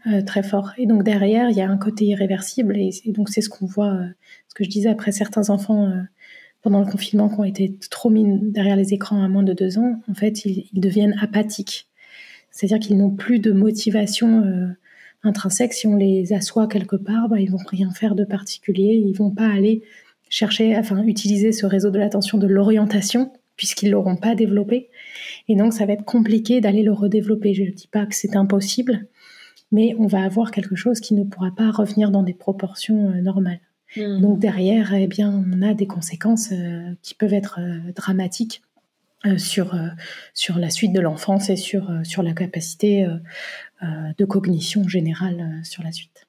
[0.07, 0.73] euh, très fort.
[0.79, 2.77] Et donc derrière, il y a un côté irréversible.
[2.77, 4.09] Et, donc c'est ce qu'on voit, euh,
[4.49, 6.01] ce que je disais après certains enfants euh,
[6.63, 9.79] pendant le confinement qui ont été trop mis derrière les écrans à moins de deux
[9.79, 11.89] ans, en fait, ils, deviennent apathiques.
[12.51, 14.45] C'est-à-dire qu'ils n'ont plus de motivation
[15.23, 15.73] intrinsèque.
[15.73, 19.03] Si on les assoit quelque part, bah, ils vont rien faire de particulier.
[19.05, 19.83] Ils vont pas aller
[20.29, 24.91] chercher, enfin, utiliser ce réseau de l'attention de l'orientation puisqu'ils l'auront pas développé.
[25.47, 27.55] Et donc, ça va être compliqué d'aller le redévelopper.
[27.55, 29.07] Je ne dis pas que c'est impossible,
[29.71, 33.21] mais on va avoir quelque chose qui ne pourra pas revenir dans des proportions euh,
[33.21, 33.61] normales.
[33.97, 34.21] Hmm.
[34.21, 38.63] Donc derrière, eh bien, on a des conséquences euh, qui peuvent être euh, dramatiques
[39.37, 39.81] sur,
[40.35, 43.07] sur la suite de l'enfance et sur, sur la capacité
[43.81, 46.27] de cognition générale sur la suite.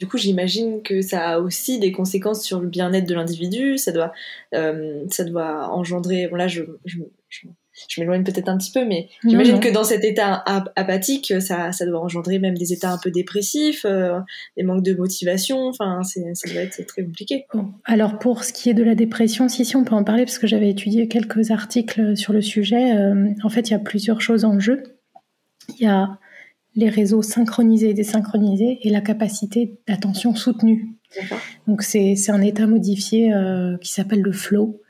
[0.00, 3.78] Du coup, j'imagine que ça a aussi des conséquences sur le bien-être de l'individu.
[3.78, 4.12] Ça doit,
[4.54, 6.28] euh, ça doit engendrer.
[6.28, 10.04] Bon là, je, je, je, m'éloigne peut-être un petit peu, mais j'imagine que dans cet
[10.04, 10.44] état
[10.76, 14.18] apathique, ça, ça doit engendrer même des états un peu dépressifs, euh,
[14.56, 15.68] des manques de motivation.
[15.68, 17.46] Enfin, ça doit être très compliqué.
[17.84, 20.38] Alors pour ce qui est de la dépression, si si, on peut en parler parce
[20.38, 22.96] que j'avais étudié quelques articles sur le sujet.
[22.96, 24.82] Euh, en fait, il y a plusieurs choses en jeu.
[25.78, 26.18] Il y a
[26.76, 30.90] les réseaux synchronisés et désynchronisés et la capacité d'attention soutenue.
[31.66, 34.80] Donc c'est un état modifié euh, qui s'appelle le flow.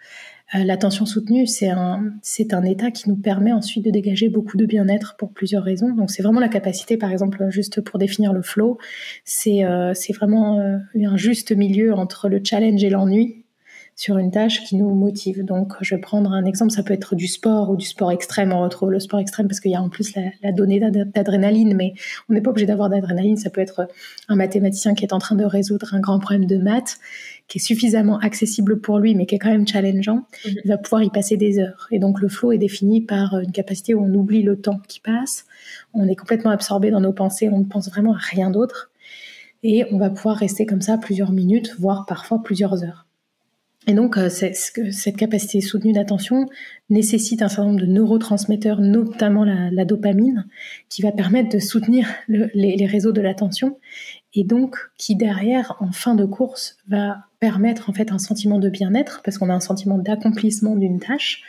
[0.54, 2.12] Euh, l'attention soutenue, c'est un,
[2.52, 5.92] un état qui nous permet ensuite de dégager beaucoup de bien-être pour plusieurs raisons.
[5.94, 8.78] Donc c'est vraiment la capacité, par exemple, juste pour définir le flow,
[9.24, 10.58] c'est euh, c'est vraiment
[10.94, 13.45] un juste milieu entre le challenge et l'ennui
[13.96, 15.42] sur une tâche qui nous motive.
[15.42, 18.52] Donc, je vais prendre un exemple, ça peut être du sport ou du sport extrême.
[18.52, 21.94] On retrouve le sport extrême parce qu'il y a en plus la, donnée d'adrénaline, mais
[22.28, 23.38] on n'est pas obligé d'avoir d'adrénaline.
[23.38, 23.88] Ça peut être
[24.28, 26.98] un mathématicien qui est en train de résoudre un grand problème de maths,
[27.48, 30.26] qui est suffisamment accessible pour lui, mais qui est quand même challengeant.
[30.44, 30.54] Mhm.
[30.64, 31.88] Il va pouvoir y passer des heures.
[31.90, 35.00] Et donc, le flow est défini par une capacité où on oublie le temps qui
[35.00, 35.46] passe,
[35.94, 38.90] on est complètement absorbé dans nos pensées, on ne pense vraiment à rien d'autre.
[39.62, 43.05] Et on va pouvoir rester comme ça plusieurs minutes, voire parfois plusieurs heures.
[43.88, 46.46] Et donc, euh, cette capacité soutenue d'attention
[46.90, 50.46] nécessite un certain nombre de neurotransmetteurs, notamment la, dopamine,
[50.88, 53.78] qui va permettre de soutenir les, réseaux de l'attention,
[54.34, 58.68] et donc qui derrière, en fin de course, va permettre en fait un sentiment de
[58.68, 61.42] bien-être, parce qu'on a un sentiment d'accomplissement d'une tâche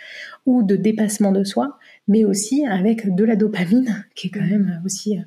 [0.45, 4.81] ou de dépassement de soi, mais aussi avec de la dopamine, qui est quand même
[4.85, 5.21] aussi euh,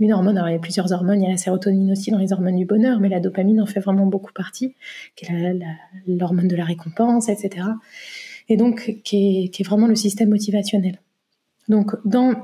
[0.00, 0.36] une hormone.
[0.36, 2.56] Alors, il y a plusieurs hormones, il y a la sérotonine aussi dans les hormones
[2.56, 4.74] du bonheur, mais la dopamine en fait vraiment beaucoup partie,
[5.14, 5.58] qui est
[6.06, 7.66] l'hormone de la récompense, etc.
[8.48, 11.00] Et donc, qui est, vraiment le système motivationnel.
[11.68, 12.34] Donc, dans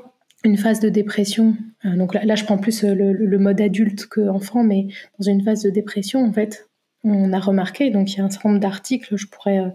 [0.45, 4.29] une phase de dépression, euh, donc là, je prends plus euh, le, mode adulte que
[4.29, 6.69] enfant, mais dans une phase de dépression, en fait,
[7.05, 9.75] on a remarqué, donc il y a un certain nombre d'articles, je pourrais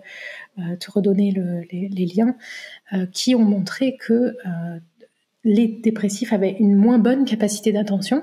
[0.80, 1.32] te redonner
[1.72, 2.36] les, les, liens,
[3.12, 4.36] qui ont montré que
[5.44, 8.22] les dépressifs avaient une moins bonne capacité d'attention.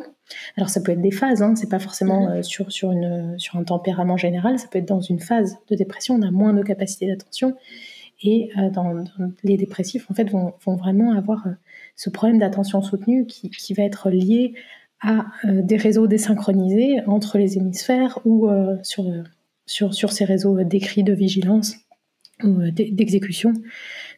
[0.57, 2.37] Alors ça peut être des phases, hein, c'est pas forcément mhm.
[2.37, 5.77] euh, sur, sur, une, sur un tempérament général, ça peut être dans une phase de
[5.77, 7.57] dépression, on a moins de capacité d'attention.
[8.23, 9.05] Et euh, dans,
[9.43, 11.51] les dépressifs, en fait, vont, vont vraiment avoir euh,
[11.97, 14.55] ce problème d'attention soutenue qui, qui, va être lié
[15.01, 18.49] à des réseaux désynchronisés entre les hémisphères ou
[18.83, 19.05] sur,
[19.67, 21.75] sur, sur ces réseaux d'écrit, de vigilance
[22.43, 23.53] ou d'exécution.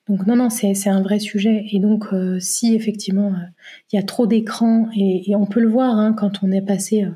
[0.09, 1.67] Donc non, non, c'est un vrai sujet.
[1.73, 3.47] Et donc, euh, si effectivement euh,
[3.93, 7.05] il y a trop d'écrans, et, on peut le voir hein, quand on est passé
[7.05, 7.11] euh,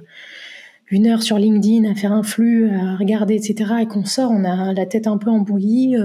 [0.90, 4.44] une heure sur LinkedIn à faire un flux, à regarder, etc., et qu'on sort, on
[4.44, 5.96] a la tête un peu embouillie,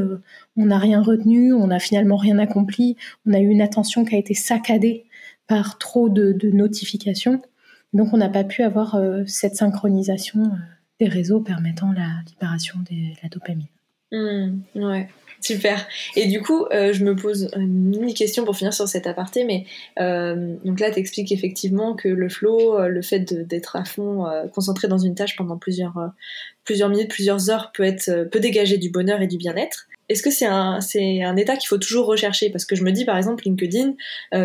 [0.55, 4.13] on n'a rien retenu, on n'a finalement rien accompli, on a eu une attention qui
[4.13, 5.05] a été saccadée
[5.47, 7.41] par trop de, notifications.
[7.93, 10.51] Donc, on n'a pas pu avoir cette synchronisation
[10.99, 13.65] des réseaux permettant la libération de la dopamine.
[14.15, 15.09] Mmh, ouais.
[15.41, 15.87] Super.
[16.15, 19.43] Et du coup, euh, je me pose une mini question pour finir sur cet aparté,
[19.43, 19.65] mais
[19.99, 24.25] euh, donc là, tu expliques effectivement que le flow, euh, le fait d'être à fond
[24.53, 26.11] concentré dans une tâche pendant plusieurs,
[26.63, 29.87] plusieurs minutes, plusieurs heures peut, être, peut dégager du bonheur et du bien-être.
[30.09, 32.49] Est-ce que c'est un, un état qu'il faut toujours rechercher?
[32.49, 33.93] Parce que je me dis, par exemple, LinkedIn,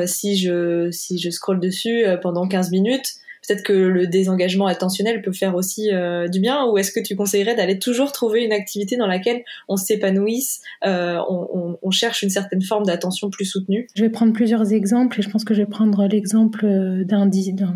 [0.07, 3.15] si, je, si je dessus pendant 15 minutes,
[3.47, 7.17] peut-être que le désengagement attentionnel peut faire aussi euh, du bien ou est-ce que tu
[7.17, 12.31] conseillerais d'aller toujours trouver une activité dans laquelle on s'épanouisse, euh, on, on, cherche une
[12.31, 13.87] certaine forme d'attention plus soutenue?
[13.95, 16.67] Je vais prendre plusieurs exemples et je pense que je vais prendre l'exemple
[17.05, 17.31] d'un,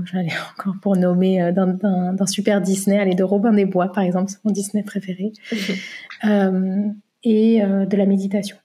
[0.04, 4.30] j'allais encore pour nommer, euh, d'un, super Disney, allez, de Robin des Bois par exemple,
[4.30, 5.32] c'est mon Disney préféré,
[6.24, 6.88] euh,
[7.22, 8.56] et de la méditation.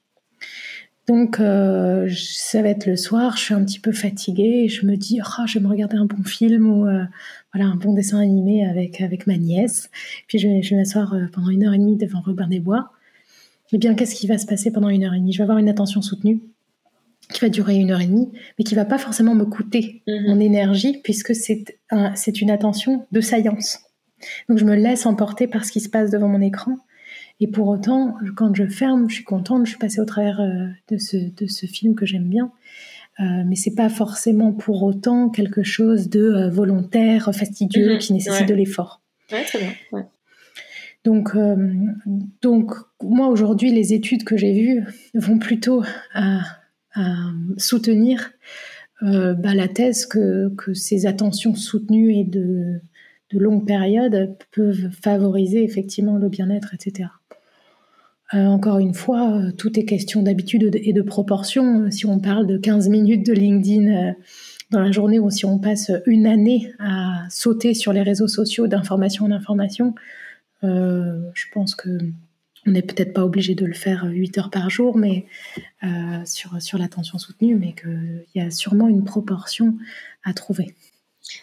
[1.09, 4.85] Donc, euh, ça va être le soir, je suis un petit peu fatiguée et je
[4.85, 7.03] me dis, oh, je vais me regarder un bon film ou euh,
[7.51, 9.89] voilà un bon dessin animé avec, avec ma nièce.
[10.27, 12.91] Puis je vais, m'asseoir euh, pendant une heure et demie devant Robin des Bois.
[13.73, 15.33] Eh bien, qu'est-ce qui va se passer pendant une heure et demie?
[15.33, 16.41] Je vais avoir une attention soutenue
[17.33, 20.27] qui va durer une heure et demie, mais qui va pas forcément me coûter mm-hmm.
[20.27, 23.79] mon énergie puisque c'est un, une attention de saillance.
[24.47, 26.77] Donc, je me laisse emporter par ce qui se passe devant mon écran
[27.39, 30.67] et pour autant, quand je ferme, je suis contente, je suis passée au travers euh,
[30.89, 32.51] de, ce, de ce film que j'aime bien.
[33.19, 37.99] Euh, mais c'est pas forcément pour autant quelque chose de euh, volontaire, fastidieux, mhm.
[37.99, 39.01] qui nécessite de l'effort.
[39.31, 39.71] Ouais, très bien.
[39.91, 40.03] Ouais.
[41.03, 41.55] Donc, euh,
[42.41, 42.71] donc
[43.03, 46.41] moi aujourd'hui, les études que j'ai vues vont plutôt à,
[46.93, 48.31] à soutenir
[49.01, 52.81] bah, la thèse que, que, ces attentions soutenues et de,
[53.31, 57.07] de longue période peuvent favoriser effectivement le bien-être, etc.
[58.33, 61.89] Euh, encore une fois, euh, tout est question d'habitude et de proportion.
[61.89, 64.11] Si on parle de 15 minutes de LinkedIn euh,
[64.69, 68.67] dans la journée ou si on passe une année à sauter sur les réseaux sociaux
[68.67, 69.95] d'information en information,
[70.61, 71.89] je pense que
[72.67, 75.25] on n'est peut-être pas obligé de le faire 8 heures par jour, mais
[76.25, 79.75] sur, sur l'attention soutenue, mais qu'il y a sûrement une proportion
[80.23, 80.75] à trouver.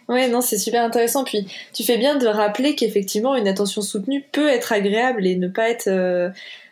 [0.08, 1.24] Ouais, non, c'est super intéressant.
[1.24, 5.48] Puis tu fais bien de rappeler qu'effectivement, une attention soutenue peut être agréable et ne
[5.48, 5.88] pas être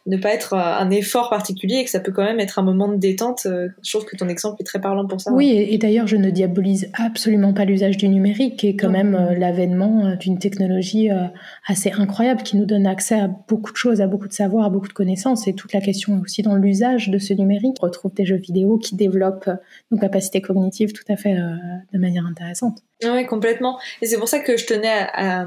[0.07, 2.89] ne pas être un effort particulier et que ça peut quand même être un moment
[2.89, 3.47] de détente.
[3.47, 5.33] Euh, je trouve que ton exemple est très parlant pour ça.
[5.33, 9.15] Oui, et, d'ailleurs, je ne diabolise absolument pas l'usage du numérique, qui est quand même
[9.15, 11.09] euh, l'avènement euh, d'une technologie
[11.67, 14.71] assez incroyable qui nous donne accès à beaucoup de choses, à beaucoup de savoir, à
[14.71, 15.49] beaucoup de connaissances.
[15.49, 17.77] Et toute la question aussi dans l'usage de ce numérique.
[17.81, 19.51] On retrouve des jeux vidéo qui développent
[19.91, 21.35] nos capacités cognitives tout à fait
[21.93, 22.79] de manière intéressante.
[23.03, 23.79] Oui, complètement.
[24.03, 25.47] Et c'est pour ça que je tenais à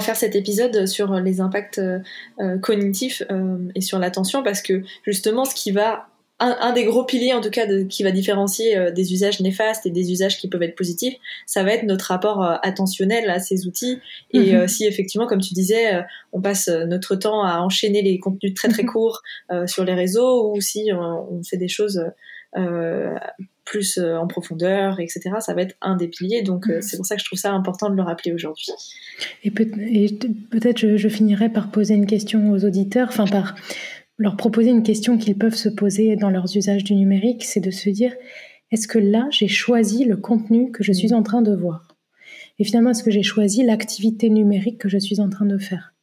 [0.00, 1.98] faire cet épisode sur les impacts euh,
[2.40, 6.08] euh, cognitifs euh, et sur l'attention parce que justement ce qui va
[6.40, 9.90] un, des gros piliers en tout cas de, qui va différencier des usages néfastes et
[9.90, 13.98] des usages qui peuvent être positifs, ça va être notre rapport attentionnel à ces outils.
[14.30, 14.68] Et mhm.
[14.68, 18.84] si effectivement, comme tu disais, on passe notre temps à enchaîner les contenus très très
[18.84, 18.88] mhm.
[18.88, 19.22] courts
[19.66, 22.04] sur les réseaux ou si on, fait des choses
[23.68, 25.20] plus euh, en profondeur, etc.
[25.40, 26.42] Ça va être un des piliers.
[26.42, 28.72] Donc, euh, c'est pour ça que je trouve ça important de le rappeler aujourd'hui.
[29.44, 33.54] Et, peut-être je, je, finirai par poser une question aux auditeurs, enfin par
[34.16, 37.70] leur proposer une question qu'ils peuvent se poser dans leurs usages du numérique, c'est de
[37.70, 38.14] se dire,
[38.72, 41.96] est-ce que là, j'ai choisi le contenu que je suis en train de voir?
[42.58, 45.94] Et finalement, est-ce que j'ai choisi l'activité numérique que je suis en train de faire?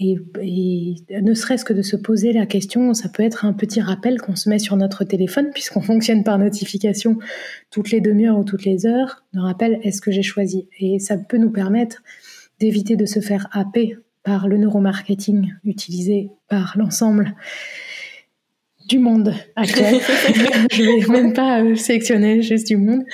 [0.00, 4.20] Et, ne serait-ce que de se poser la question, ça peut être un petit rappel
[4.20, 7.18] qu'on se met sur notre téléphone, puisqu'on fonctionne par notification
[7.70, 10.68] toutes les demi-heures ou toutes les heures, de rappel, est-ce que j'ai choisi?
[10.78, 12.02] Et ça peut nous permettre
[12.58, 17.34] d'éviter de se faire happer par le neuromarketing utilisé par l'ensemble
[18.88, 20.00] du monde actuel.
[20.72, 23.04] Je vais même pas euh, sélectionner juste du monde.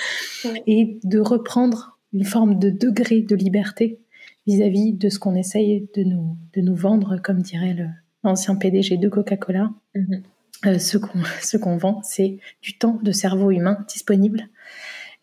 [0.65, 3.99] Et de reprendre une forme de degré de liberté
[4.47, 7.75] vis-à-vis de ce qu'on essaye de nous, de nous vendre, comme dirait
[8.23, 9.71] l'ancien PDG de Coca-Cola.
[9.93, 10.23] Mhm.
[10.65, 14.49] Euh, ce qu'on vend, c'est du temps de cerveau humain disponible.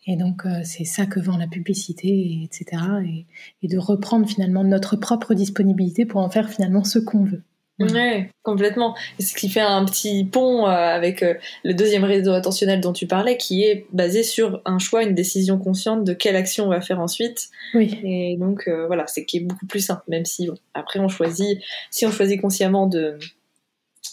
[0.07, 2.81] Et donc, euh, c'est ça que vend la publicité, etc.
[3.05, 3.25] Et,
[3.63, 7.43] et, de reprendre finalement notre propre disponibilité pour en faire finalement ce qu'on veut.
[7.79, 8.95] Ouais, complètement.
[9.19, 11.33] Et ce qui fait un petit pont euh, avec euh,
[11.65, 15.57] le deuxième réseau attentionnel dont tu parlais, qui est basé sur un choix, une décision
[15.57, 17.49] consciente de quelle action on va faire ensuite.
[17.73, 17.99] Oui.
[18.03, 21.59] Et donc euh, voilà, c'est qui est beaucoup plus simple, même si après on choisit,
[21.91, 23.17] si on choisit consciemment de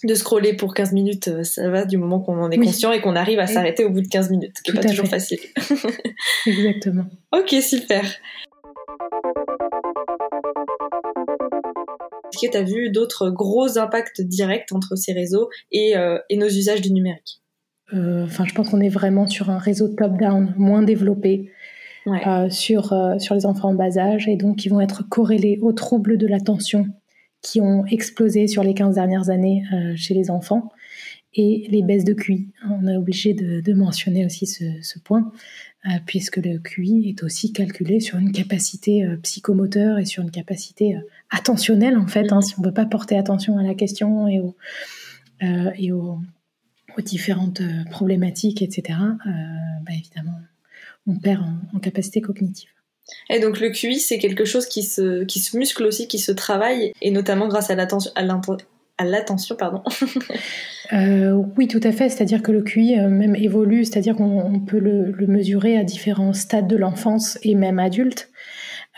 [0.04, 3.14] de scroller pour 15 minutes, ça va du moment qu'on en est conscient et qu'on
[3.14, 5.38] arrive à s'arrêter au bout de 15 minutes, ce qui n'est pas toujours facile.
[6.46, 7.04] Exactement.
[7.30, 8.02] ok, super.
[12.46, 16.80] Que tu as vu d'autres gros impacts directs entre ces réseaux et, euh, nos usages
[16.80, 17.40] du numérique
[17.94, 21.50] euh, Enfin, je pense qu'on est vraiment sur un réseau top-down moins développé.
[22.08, 25.72] Euh, sur, sur les enfants en bas âge et donc qui vont être corrélés aux
[25.72, 26.88] troubles de l'attention
[27.42, 29.62] qui ont explosé sur les 15 dernières années
[29.94, 30.72] chez les enfants
[31.34, 32.48] et les baisses de QI.
[32.68, 35.30] On est obligé de, mentionner aussi ce, ce point,
[36.04, 40.96] puisque le QI est aussi calculé sur une capacité psychomoteur et sur une capacité
[41.32, 42.32] attentionnel en fait.
[42.32, 42.42] Hein, mm-hmm.
[42.42, 44.54] si on ne peut pas porter attention à la question et aux,
[45.42, 46.18] euh, et aux,
[46.98, 49.30] différentes euh, problématiques, etc., euh,
[49.86, 50.38] bah, évidemment,
[51.06, 51.42] on perd
[51.74, 52.68] en, capacité cognitive.
[53.30, 56.32] Et donc le QI, c'est quelque chose qui se, qui se muscle aussi, qui se
[56.32, 58.12] travaille, et notamment grâce à l'attention,
[58.98, 59.82] à l'attention, pardon.
[60.92, 62.08] euh, oui, tout à fait.
[62.08, 66.32] C'est-à-dire que le QI euh, même évolue, c'est-à-dire qu'on peut le, le, mesurer à différents
[66.32, 68.30] stades de l'enfance et même adulte.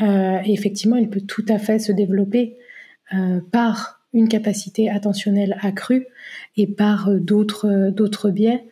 [0.00, 2.57] Euh, et effectivement, il peut tout à fait se développer
[3.12, 6.07] euh, par une capacité attentionnelle accrue
[6.57, 8.64] et par euh, d'autres d'autres biais.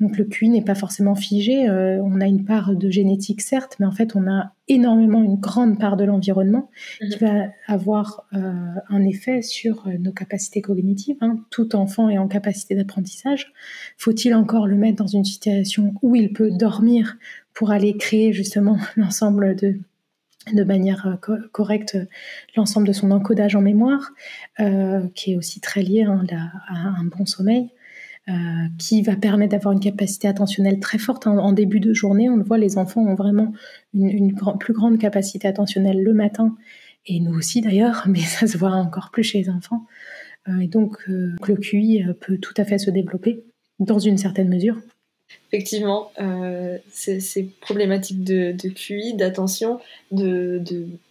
[0.00, 1.68] Donc le QI n'est pas forcément figé.
[1.68, 5.36] Euh, on a une part de génétique certes, mais en fait on a énormément une
[5.36, 7.08] grande part de l'environnement mhm.
[7.08, 8.52] qui va avoir euh,
[8.88, 11.16] un effet sur nos capacités cognitives.
[11.20, 11.38] Hein.
[11.50, 13.52] Tout enfant est en capacité d'apprentissage.
[13.96, 17.16] Faut-il encore le mettre dans une situation où il peut dormir
[17.52, 19.78] pour aller créer justement l'ensemble de
[20.52, 21.18] de manière
[21.52, 21.96] correcte
[22.56, 24.12] l'ensemble de son encodage en mémoire,
[25.14, 26.24] qui est aussi très lié hein,
[26.68, 27.70] à un bon sommeil.
[28.30, 28.32] Euh,
[28.78, 31.26] qui va permettre d'avoir une capacité attentionnelle très forte.
[31.26, 33.52] En, début de journée, on le voit, les enfants ont vraiment
[33.92, 36.56] une, plus grande capacité attentionnelle le matin,
[37.04, 39.84] et nous aussi d'ailleurs, mais ça se voit encore plus chez les enfants.
[40.48, 43.44] Euh, et donc, euh, le QI peut tout à fait se développer
[43.78, 44.80] dans une certaine mesure.
[45.52, 50.62] Effectivement, euh, ces problématiques de, QI, d'attention, de,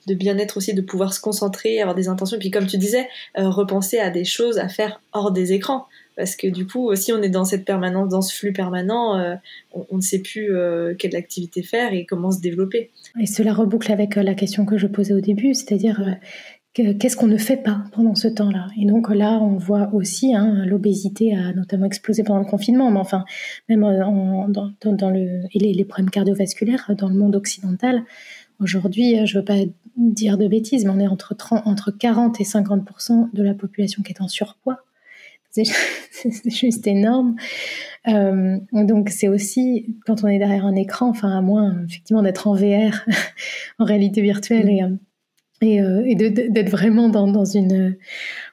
[0.08, 4.10] bien-être aussi, de pouvoir se concentrer, avoir des intentions, puis comme tu disais, repenser à
[4.10, 7.45] des choses à faire hors des écrans parce que du coup, si on est dans
[7.45, 9.36] cette permanence, dans ce flux permanent, euh,
[9.73, 12.91] on, ne sait plus euh, quelle activité faire et comment se développer.
[13.19, 16.17] Et cela reboucle avec euh, la question que je posais au début, c'est-à-dire
[16.73, 18.67] qu'est-ce qu'on ne fait pas pendant ce temps-là?
[18.79, 22.99] Et donc là, on voit aussi hein, l'obésité a notamment explosé pendant le confinement, mais
[22.99, 23.25] enfin,
[23.69, 28.03] même dans, le et les, problèmes cardiovasculaires dans le monde occidental.
[28.59, 29.57] Aujourd'hui, je ne veux pas
[29.97, 34.01] dire de bêtises, mais on est entre, 30, entre 40 et 50% de la population
[34.01, 34.79] qui est en surpoids.
[35.51, 35.63] c'est
[36.45, 37.36] juste énorme.
[38.07, 42.47] Euh, donc c'est aussi quand on est derrière un écran, enfin à moins effectivement d'être
[42.47, 43.05] en VR,
[43.79, 44.89] en réalité virtuelle et, euh,
[45.63, 47.95] et, euh, et d'être vraiment dans, dans, une,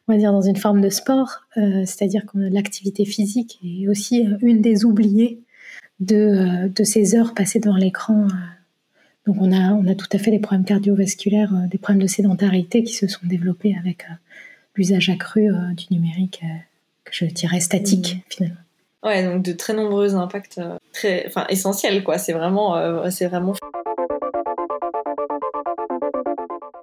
[0.09, 4.27] on va dire dans une forme de sport, euh, c'est-à-dire que l'activité physique est aussi
[4.41, 5.41] une des oubliées
[6.01, 8.29] de, de ces heures passées devant l'écran.
[9.27, 12.83] Donc on a, on a tout à fait des problèmes cardiovasculaires, des problèmes de sédentarité
[12.83, 14.07] qui se sont développés avec
[14.77, 16.43] l'usage accru du numérique
[17.11, 18.21] je dirais statique mm.
[18.29, 18.61] finalement.
[19.03, 22.19] Ouais, donc de très nombreux impacts euh, très, enfin essentiels quoi.
[22.19, 23.55] C'est vraiment, euh, c'est vraiment.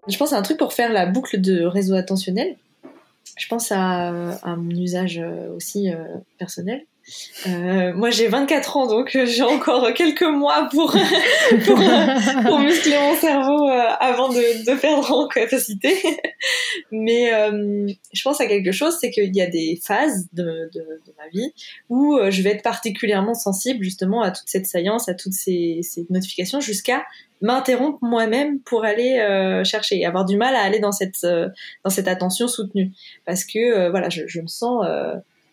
[0.08, 2.56] Je pense à un truc pour faire la boucle de réseau attentionnel.
[3.38, 4.10] Je pense à,
[4.41, 5.89] à mon usage euh, aussi
[6.38, 6.86] personnel.
[7.46, 10.93] Euh, moi, j'ai 24 ans, donc euh, j'ai encore quelques mois pour,
[12.60, 15.96] muscler mon cerveau euh, avant de, perdre en capacité.
[16.91, 17.32] Mais
[18.13, 20.70] je pense à quelque chose, c'est qu'il y a des phases de,
[21.17, 21.54] ma vie
[21.89, 26.60] où je vais être particulièrement sensible justement à toute cette saillance, à toutes ces, notifications,
[26.60, 27.06] jusqu'à
[27.41, 29.17] m'interrompre moi-même pour aller
[29.63, 32.91] chercher et avoir du mal à aller dans cette attention soutenue
[33.26, 34.86] parce que voilà je me sens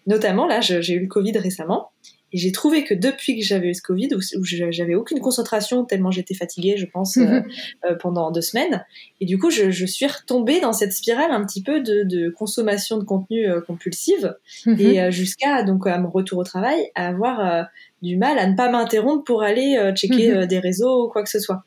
[0.07, 1.91] Notamment, là, j'ai eu le Covid récemment,
[2.35, 6.11] et j'ai trouvé que depuis que j'avais eu ce Covid, où, j'avais aucune concentration, tellement
[6.11, 7.45] j'étais fatiguée, je pense, euh, mhm.
[7.85, 8.85] euh, pendant deux semaines,
[9.21, 12.31] et du coup, je, je, suis retombée dans cette spirale un petit peu de, de
[12.31, 14.35] consommation de contenu euh, compulsive,
[14.67, 14.81] mhm.
[14.81, 17.69] et jusqu'à, donc, à mon retour au travail, à avoir
[18.03, 20.47] du mal à ne pas m'interrompre pour aller checker mhm.
[20.47, 21.65] des réseaux ou quoi que ce soit.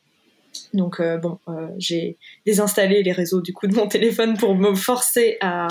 [0.74, 2.16] Donc euh, bon, euh, j'ai
[2.46, 5.68] désinstallé les réseaux du coup de mon téléphone pour me forcer à,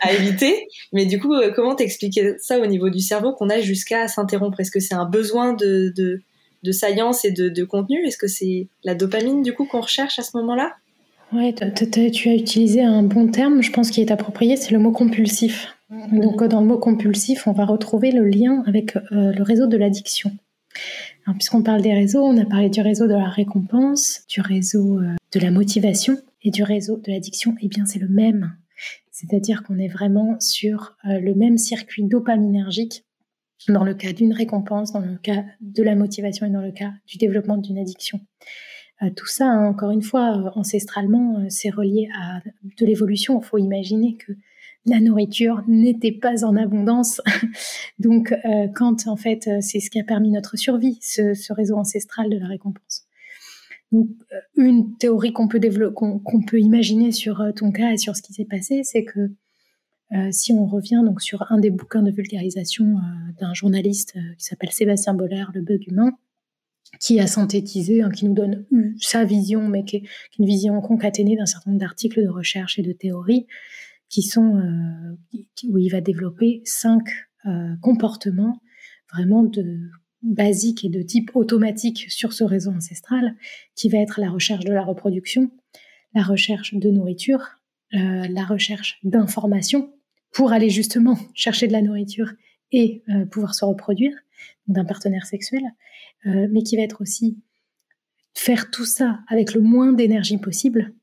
[0.00, 0.68] à éviter.
[0.92, 4.60] Mais du coup, euh, comment t'expliquer ça au niveau du cerveau qu'on a jusqu'à s'interrompre?
[4.60, 6.20] Est-ce que c'est un besoin de, de,
[6.62, 8.04] de saillance et de, de contenu?
[8.06, 10.74] Est-ce que c'est la dopamine du coup qu'on recherche à ce moment-là?
[11.32, 14.90] Ouais, tu as utilisé un bon terme, je pense, qui est approprié, c'est le mot
[14.90, 15.76] compulsif.
[15.92, 16.20] Mm-hmm.
[16.20, 20.32] Donc dans le mot compulsif, on va retrouver le lien avec le réseau de l'addiction
[21.34, 25.14] puisqu'on parle des réseaux, on a parlé du réseau de la récompense, du réseau euh,
[25.32, 27.54] de la motivation et du réseau de l'addiction.
[27.60, 28.56] Eh bien, c'est le même.
[29.10, 33.04] C'est-à-dire qu'on est vraiment sur euh, le même circuit dopaminergique
[33.68, 36.92] dans le cas d'une récompense, dans le cas de la motivation et dans le cas
[37.06, 38.20] du développement d'une addiction.
[39.02, 42.40] Euh, tout ça, hein, encore une fois, ancestralement, c'est relié à
[42.78, 43.40] de l'évolution.
[43.40, 44.32] Il faut imaginer que
[44.86, 47.20] la nourriture n'était pas en abondance.
[47.98, 51.76] Donc, euh, quand en fait, euh, c'est ce qui a permis notre survie, ce, réseau
[51.76, 53.04] ancestral de la récompense.
[53.92, 58.16] Donc, euh, une théorie qu'on peut développer, qu'on peut imaginer sur ton cas et sur
[58.16, 59.30] ce qui s'est passé, c'est que
[60.32, 62.96] si on revient donc sur un des bouquins de vulgarisation
[63.38, 66.10] d'un journaliste qui s'appelle Sébastien Boller, Le bug humain,
[66.98, 68.66] qui a synthétisé, hein, qui nous donne
[68.98, 72.28] sa vision, mais qui est, qui est une vision concaténée d'un certain nombre d'articles de
[72.28, 73.46] recherche et de théories,
[74.10, 75.38] qui sont euh,
[75.68, 77.08] où il va développer cinq
[77.46, 78.60] euh, comportements
[79.12, 79.78] vraiment de
[80.22, 83.36] basique et de type automatique sur ce réseau ancestral,
[83.74, 85.50] qui va être la recherche de la reproduction,
[86.14, 87.56] la recherche de nourriture,
[87.94, 89.94] euh, la recherche d'informations
[90.32, 92.32] pour aller justement chercher de la nourriture
[92.72, 93.02] et
[93.32, 94.12] pouvoir se reproduire
[94.68, 95.62] d'un partenaire sexuel,
[96.24, 97.36] mais qui va être aussi
[98.32, 100.94] faire tout ça avec le moins d'énergie possible,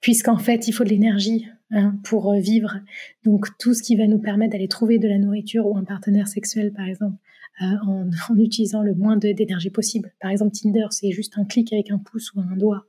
[0.00, 2.80] puisqu'en fait, il faut de l'énergie hein, pour vivre.
[3.24, 6.28] Donc, tout ce qui va nous permettre d'aller trouver de la nourriture ou un partenaire
[6.28, 7.16] sexuel, par exemple,
[7.60, 10.12] en, en, utilisant le moins d'énergie possible.
[10.20, 12.86] Par exemple, Tinder, c'est juste un clic avec un pouce ou un doigt.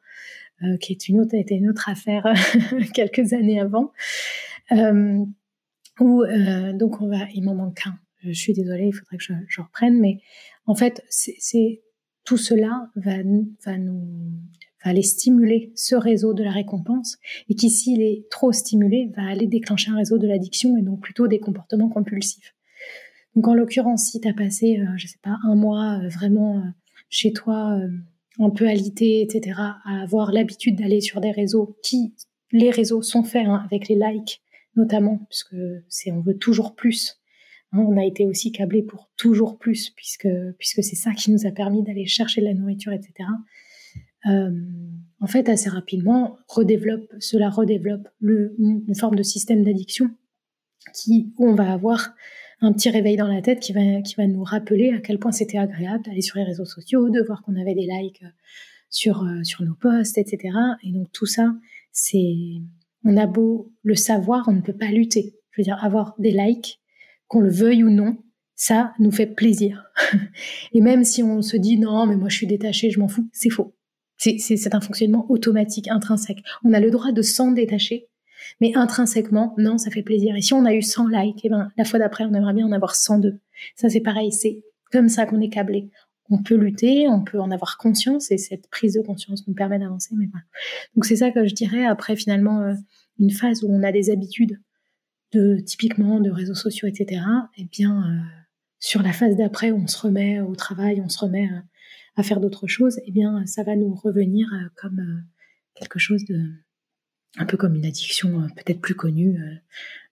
[0.64, 1.20] Euh, qui était une
[1.70, 2.32] autre affaire
[2.94, 3.92] quelques années avant.
[4.72, 5.26] Euh,
[6.00, 7.98] euh, donc on va, il m'en manque un.
[8.24, 10.20] Je suis désolée, il faudrait que je, reprenne, mais
[10.66, 11.04] en fait,
[12.24, 13.18] tout cela va,
[13.66, 14.32] va nous
[14.84, 17.18] va aller stimuler ce réseau de la récompense
[17.50, 21.02] et qui, s'il est trop stimulé, va aller déclencher un réseau de l'addiction et donc
[21.02, 22.54] plutôt des comportements compulsifs.
[23.36, 26.58] Donc en l'occurrence, si tu as passé, euh, je sais pas, un mois euh, vraiment
[26.58, 26.70] euh,
[27.10, 27.80] chez toi
[28.40, 32.14] un peu alité, etc., à avoir l'habitude d'aller sur des réseaux qui,
[32.52, 34.42] les réseaux sont faits hein, avec les likes,
[34.76, 35.56] notamment, puisque
[35.90, 37.20] c'est, on veut toujours plus.
[37.72, 40.28] Hein, on a été aussi câblé pour toujours plus, puisque,
[40.58, 43.30] puisque c'est ça qui nous a permis d'aller chercher de la nourriture, etc.
[44.28, 44.52] Euh,
[45.20, 50.10] en fait, assez rapidement, cela redéveloppe le, une forme de système d'addiction
[50.94, 52.14] qui, où on va avoir
[52.62, 56.06] un petit réveil dans la tête qui va, nous rappeler à quel point c'était agréable
[56.06, 58.24] d'aller sur les réseaux sociaux, de voir qu'on avait des likes
[58.90, 60.56] sur, euh, sur nos posts, etc.
[60.84, 61.54] Et donc tout ça,
[61.92, 62.36] c'est,
[63.04, 65.36] on a beau le savoir, on ne peut pas lutter.
[65.52, 66.80] Je veux dire, avoir des likes,
[67.28, 68.18] qu'on le veuille ou non,
[68.56, 69.86] ça nous fait plaisir.
[70.74, 73.28] Et même si on se dit non, mais moi je suis détaché, je m'en fous,
[73.34, 73.76] c'est faux.
[74.24, 76.44] C'est, un fonctionnement automatique, intrinsèque.
[76.64, 78.08] On a le droit de s'en détacher
[78.62, 80.36] mais intrinsèquement, non, ça fait plaisir.
[80.36, 82.66] Et si on a eu 100 likes, eh ben, la fois d'après, on aimerait bien
[82.66, 83.40] en avoir 102.
[83.76, 84.32] Ça, c'est pareil.
[84.32, 85.90] C'est comme ça qu'on est câblé.
[86.30, 89.80] On peut lutter, on peut en avoir conscience et cette prise de conscience nous permet
[89.80, 90.16] d'avancer.
[90.16, 90.46] Mais voilà.
[90.96, 92.74] Donc c'est ça que je dirais après finalement euh,
[93.20, 94.60] une phase où on a des habitudes
[95.34, 97.22] de typiquement de réseaux sociaux, etc.
[97.58, 98.40] Et eh bien euh,
[98.80, 101.60] sur la phase d'après on se remet au travail, on se remet euh,
[102.16, 105.24] à faire d'autres choses, eh bien ça va nous revenir comme
[105.76, 106.52] quelque chose de
[107.38, 109.40] un peu comme une addiction euh, peut-être plus connue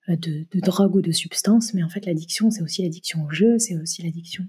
[0.10, 3.60] euh, de, drogue ou de substance, mais en fait l'addiction, c'est aussi l'addiction au jeu,
[3.60, 4.44] c'est aussi l'addiction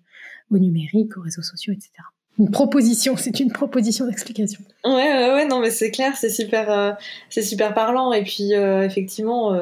[0.51, 1.93] au numérique, aux réseaux sociaux, etc.
[2.39, 4.61] Une proposition, c'est une proposition d'explication.
[4.85, 6.93] Ouais, ouais, ouais, non, mais c'est clair, c'est super, euh,
[7.29, 8.13] c'est super parlant.
[8.15, 9.55] Et puis, effectivement,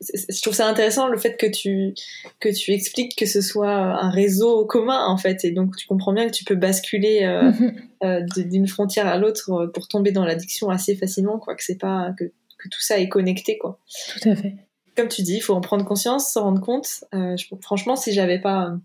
[0.00, 1.94] je trouve ça intéressant le fait que tu
[2.40, 6.12] que tu expliques que ce soit un réseau commun en fait, et donc tu comprends
[6.12, 8.48] bien que tu peux basculer mm-hmm.
[8.48, 11.54] d'une frontière à l'autre pour tomber dans l'addiction assez facilement, quoi.
[11.54, 12.32] Que c'est pas que
[12.68, 13.78] tout ça est connecté, quoi.
[14.20, 14.54] Tout à fait.
[14.96, 17.04] Comme tu dis, il faut en prendre conscience, s'en rendre compte.
[17.14, 18.76] Euh, franchement, si j'avais pas euh,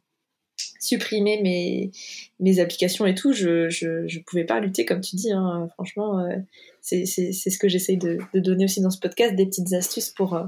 [0.79, 1.91] supprimé mes,
[2.39, 5.31] mes applications et tout, je, je, pouvais pas lutter, comme tu dis.
[5.31, 5.67] Hein.
[5.73, 6.35] Franchement, euh,
[6.81, 10.39] c'est ce que j'essaye de, de, donner aussi dans ce podcast, des petites astuces pour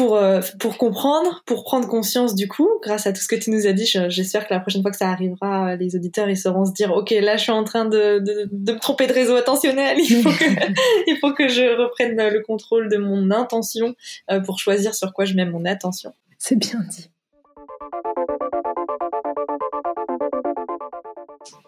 [0.00, 3.50] pour, euh, pour comprendre, pour prendre conscience du coup, grâce à tout ce que tu
[3.50, 6.64] nous as dit, j'espère que la prochaine fois que ça arrivera, les auditeurs ils sauront
[6.64, 9.36] se dire, ok, là je suis en train de, de, de me tromper de réseau
[9.36, 10.44] attentionnel, il faut, que,
[11.06, 13.94] il faut que je reprenne le contrôle de mon intention
[14.30, 16.14] euh, pour choisir sur quoi je mets mon attention.
[16.38, 17.10] C'est bien dit.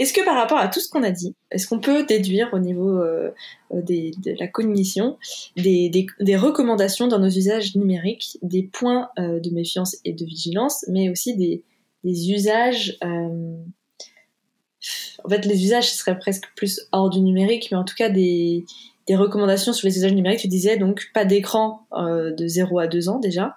[0.03, 2.59] Est-ce que par rapport à tout ce qu'on a dit, est-ce qu'on peut déduire au
[2.59, 3.31] niveau euh,
[3.73, 5.17] euh, de la cognition
[5.55, 11.09] des, recommandations dans nos usages numériques, des points euh, de méfiance et de vigilance, mais
[11.09, 11.63] aussi des,
[12.33, 12.99] usages...
[13.01, 13.63] en
[15.29, 18.65] fait, les usages, ce serait presque plus hors du numérique, mais en tout cas des,
[19.09, 20.41] recommandations sur les usages numériques.
[20.41, 23.57] Tu disais donc pas d'écran de 0 à 2 ans déjà.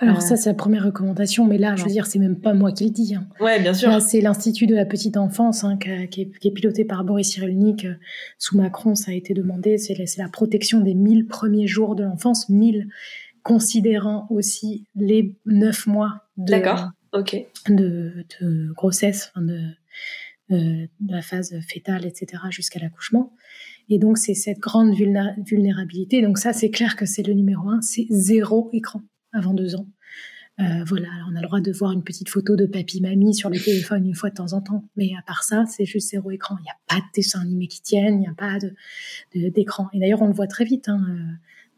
[0.00, 2.72] Alors ça, c'est la première recommandation, mais là, je veux dire, c'est même pas moi
[2.72, 3.14] qui le dis.
[3.14, 3.26] Hein.
[3.40, 4.00] Ouais, bien sûr.
[4.00, 7.84] c'est l'Institut de la petite enfance hein, qui, est, piloté par Boris Cyrulnik.
[7.84, 7.94] Euh,
[8.38, 9.78] sous Macron, ça a été demandé.
[9.78, 12.88] C'est la, protection des 1000 premiers jours de l'enfance, 1000
[13.42, 16.54] considérant aussi les 9 mois de,
[17.68, 19.60] de, grossesse, de,
[20.48, 23.32] de, la phase fétale, etc., jusqu'à l'accouchement.
[23.88, 26.22] Et donc, c'est cette grande vulnérabilité.
[26.22, 29.02] Donc ça, c'est clair que c'est le numéro un, c'est zéro écran
[29.32, 29.86] avant deux ans.
[30.60, 33.58] Euh, voilà, on a le droit de voir une petite photo de papy-mamie sur le
[33.58, 36.56] téléphone une fois de temps en temps, mais à part ça, c'est juste zéro écran.
[36.58, 38.58] Il n'y a pas de dessin animé qui tiennent, il n'y a pas
[39.34, 39.84] d'écran.
[39.92, 40.88] De, Et d'ailleurs, on le voit très vite.
[40.88, 41.04] Hein.
[41.08, 41.32] Euh,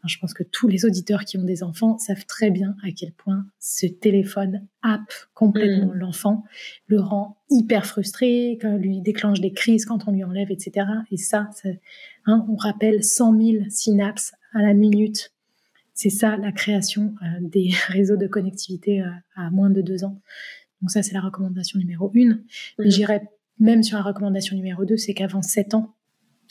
[0.07, 3.11] je pense que tous les auditeurs qui ont des enfants savent très bien à quel
[3.13, 5.97] point ce téléphone happe complètement mm.
[5.97, 6.43] l'enfant,
[6.87, 10.85] le rend hyper frustré, lui déclenche des crises quand on lui enlève, etc.
[11.11, 11.69] Et ça, ça
[12.25, 15.31] hein, on rappelle 100 000 synapses à la minute
[15.95, 20.21] c'est ça la création euh, des réseaux de connectivité euh, à moins de deux ans.
[20.81, 22.43] Donc ça, c'est la recommandation numéro une.
[22.77, 22.91] Mais mhm.
[22.91, 25.95] j'irais même sur la recommandation numéro deux, c'est qu'avant 7 ans,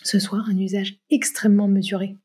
[0.02, 2.18] ce soit un usage extrêmement mesuré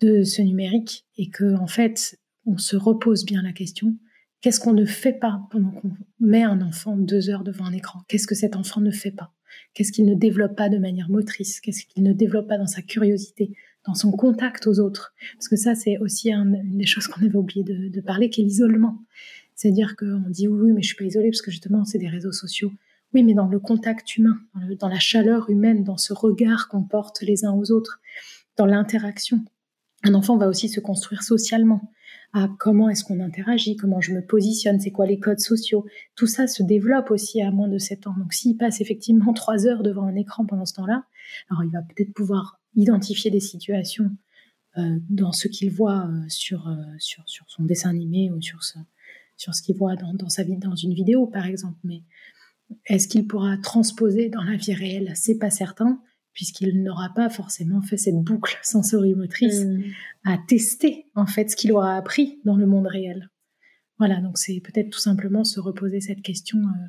[0.00, 3.96] de ce numérique et que, en fait, on se repose bien la question
[4.40, 5.90] qu'est-ce qu'on ne fait pas pendant qu'on
[6.20, 8.02] met un enfant deux heures devant un écran?
[8.06, 9.32] Qu'est-ce que cet enfant ne fait pas?
[9.74, 11.60] Qu'est-ce qu'il ne développe pas de manière motrice?
[11.60, 15.56] Qu'est-ce qu'il ne développe pas dans sa curiosité, dans son contact aux autres Parce que
[15.56, 18.98] ça, c'est aussi une des choses qu'on avait oublié de, parler, qui est l'isolement.
[19.54, 22.32] C'est-à-dire qu'on dit oui, mais je suis pas isolée parce que justement, c'est des réseaux
[22.32, 22.72] sociaux.
[23.14, 24.38] Oui, mais dans le contact humain,
[24.78, 28.00] dans, la chaleur humaine, dans ce regard qu'on porte les uns aux autres,
[28.56, 29.40] dans l'interaction.
[30.02, 31.92] Un enfant va aussi se construire socialement.
[32.32, 35.86] À comment est-ce qu'on interagit, comment je me positionne, c'est quoi les codes sociaux?
[36.16, 38.14] Tout ça se développe aussi à moins de 7 ans.
[38.18, 41.04] Donc s'il passe effectivement trois heures devant un écran pendant ce temps-là,
[41.48, 44.10] alors il va peut-être pouvoir identifier des situations
[44.78, 48.60] euh, dans ce qu'il voit euh, sur, euh, sur, sur son dessin animé ou sur,
[49.36, 51.78] sur ce qu'il voit dans, dans, sa vie, dans une vidéo par exemple.
[51.84, 52.02] Mais
[52.86, 55.12] est-ce qu'il pourra transposer dans la vie réelle?
[55.14, 56.00] C'est pas certain,
[56.32, 59.82] puisqu'il n'aura pas forcément fait cette boucle sensorimotrice mm.
[60.24, 63.30] à tester en fait ce qu'il aura appris dans le monde réel.
[63.98, 66.86] Voilà, donc c'est peut-être tout simplement se reposer cette question euh,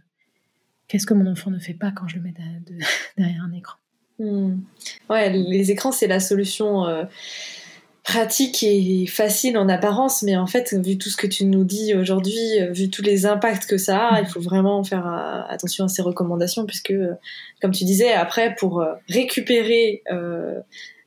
[0.87, 2.33] qu'est-ce que mon enfant ne fait pas quand je le mets
[3.17, 3.77] derrière un écran?
[4.19, 4.59] Mm.
[5.09, 6.85] Ouais, les écrans c'est la solution.
[6.85, 7.03] Euh,
[8.03, 11.93] pratique et facile en apparence, mais en fait, vu tout ce que tu nous dis
[11.93, 15.83] aujourd'hui, euh, vu tous les impacts que ça a, il faut vraiment faire euh, attention
[15.83, 16.93] à ces recommandations, puisque,
[17.61, 20.03] comme tu disais, après, pour récupérer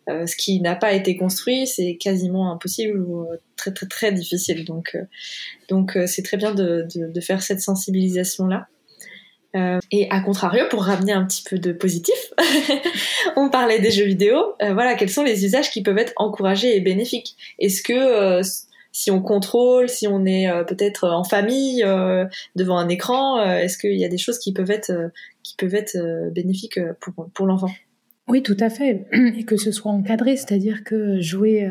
[0.06, 4.66] ce qui n'a pas été construit, c'est quasiment impossible ou très très très difficile.
[4.66, 8.66] Donc, c'est très bien de, de faire cette sensibilisation là.
[9.56, 12.14] Euh, et à contrario, pour ramener un petit peu de positif,
[13.36, 14.54] on parlait des jeux vidéo.
[14.62, 17.36] Euh, voilà, quels sont les usages qui peuvent être encouragés et bénéfiques?
[17.58, 18.42] Est-ce que euh,
[18.92, 21.84] si on contrôle, si on est peut-être en famille
[22.56, 24.92] devant un écran, est-ce qu'il y a des choses qui peuvent être
[25.44, 25.96] qui peuvent être
[26.32, 27.70] bénéfiques pour pour l'enfant?
[28.26, 31.70] Oui, tout à fait, et que ce soit encadré, c'est-à-dire que jouer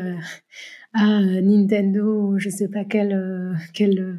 [0.94, 4.16] à Nintendo, je sais pas quel quel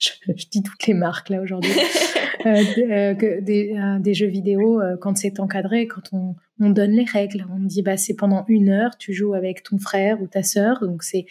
[0.36, 1.72] je, dis toutes les marques là aujourd'hui,
[2.46, 7.04] euh, euh, des, euh, des, jeux vidéo, quand c'est encadré, quand on, on, donne les
[7.04, 10.42] règles, on dit bah c'est pendant une heure, tu joues avec ton frère ou ta
[10.42, 11.26] sœur, donc c'est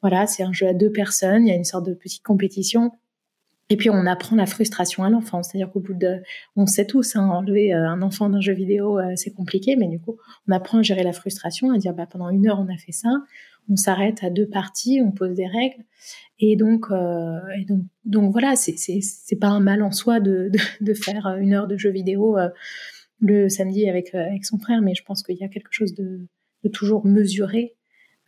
[0.00, 2.92] voilà, c'est un jeu à deux personnes, il y a une sorte de petite compétition.
[3.70, 6.22] Et puis on apprend la frustration à l'enfant, c'est-à-dire qu'au bout de,
[6.54, 10.16] on sait tous, hein, enlever un enfant d'un jeu vidéo, c'est compliqué, mais du coup,
[10.46, 12.92] on apprend à gérer la frustration, à dire bah pendant une heure on a fait
[12.92, 13.08] ça,
[13.68, 15.84] on s'arrête à deux parties, on pose des règles,
[16.40, 20.58] et donc, euh, et donc, donc voilà, c'est pas un mal en soi de, de,
[20.80, 22.48] de, faire une heure de jeu vidéo euh,
[23.20, 25.94] le samedi avec euh, avec son frère, mais je pense qu'il y a quelque chose
[25.94, 26.26] de,
[26.64, 27.76] de toujours mesuré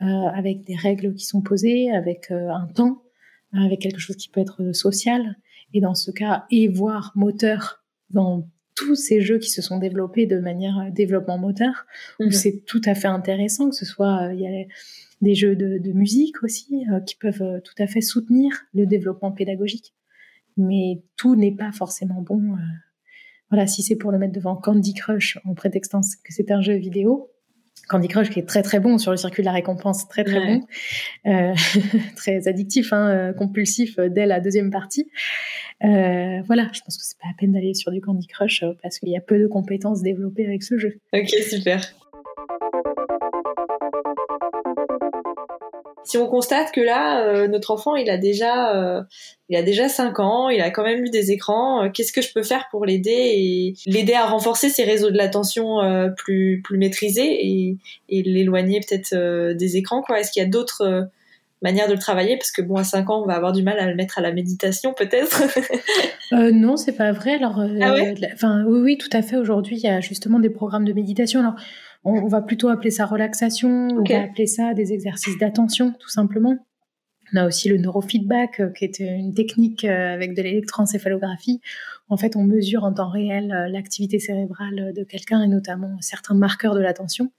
[0.02, 3.02] euh, avec des règles qui sont posées, avec un temps,
[3.52, 5.36] avec quelque chose qui peut être social,
[5.74, 10.26] et dans ce cas, et voire moteur dans tous ces jeux qui se sont développés
[10.26, 11.86] de manière développement moteur,
[12.20, 12.32] où mhm.
[12.32, 14.64] c'est tout à fait intéressant que ce soit il y a
[15.22, 18.86] des jeux de, de musique aussi euh, qui peuvent euh, tout à fait soutenir le
[18.86, 19.94] développement pédagogique.
[20.56, 22.54] Mais tout n'est pas forcément bon.
[22.54, 22.58] Euh.
[23.50, 26.74] voilà, si c'est pour le mettre devant Candy Crush en prétextant que c'est un jeu
[26.74, 27.30] vidéo,
[27.88, 30.40] Candy Crush qui est très très bon sur le circuit de la récompense, très très
[30.44, 30.66] bon,
[31.26, 31.54] euh,
[32.16, 35.08] très addictif, hein, compulsif dès la deuxième partie.
[35.84, 38.98] Euh, voilà, je pense que c'est pas la peine d'aller sur du Candy Crush parce
[38.98, 41.00] qu'il y a peu de compétences développées avec ce jeu.
[41.12, 41.80] Ok, super.
[46.06, 49.02] Si on constate que là, euh, notre enfant, il a déjà, euh,
[49.48, 52.22] il a déjà 5 ans, il a quand même eu des écrans, euh, qu'est-ce que
[52.22, 55.80] je peux faire pour l'aider et l'aider à renforcer ses réseaux de l'attention
[56.16, 57.76] plus, plus maîtrisés et,
[58.08, 60.20] et l'éloigner peut-être des écrans, quoi?
[60.20, 61.08] Est-ce qu'il y a d'autres
[61.60, 62.36] manières de le travailler?
[62.36, 64.20] Parce que bon à 5 ans on va avoir du mal à le mettre à
[64.20, 65.42] la méditation peut-être.
[66.32, 67.34] Euh, non c'est pas vrai.
[67.34, 67.94] Alors ah
[68.34, 69.36] enfin oui oui tout à fait.
[69.36, 71.38] Aujourd'hui il y a justement des programmes de méditation.
[71.38, 71.54] Alors
[72.06, 76.56] on, va plutôt appeler ça relaxation, on va appeler ça des exercices d'attention, tout simplement.
[77.34, 81.60] On a aussi le neurofeedback, euh, qui est une technique euh, avec de l'électroencéphalographie.
[82.08, 86.34] En fait, on mesure en temps réel euh, l'activité cérébrale de quelqu'un et notamment certains
[86.34, 87.32] marqueurs de l'attention.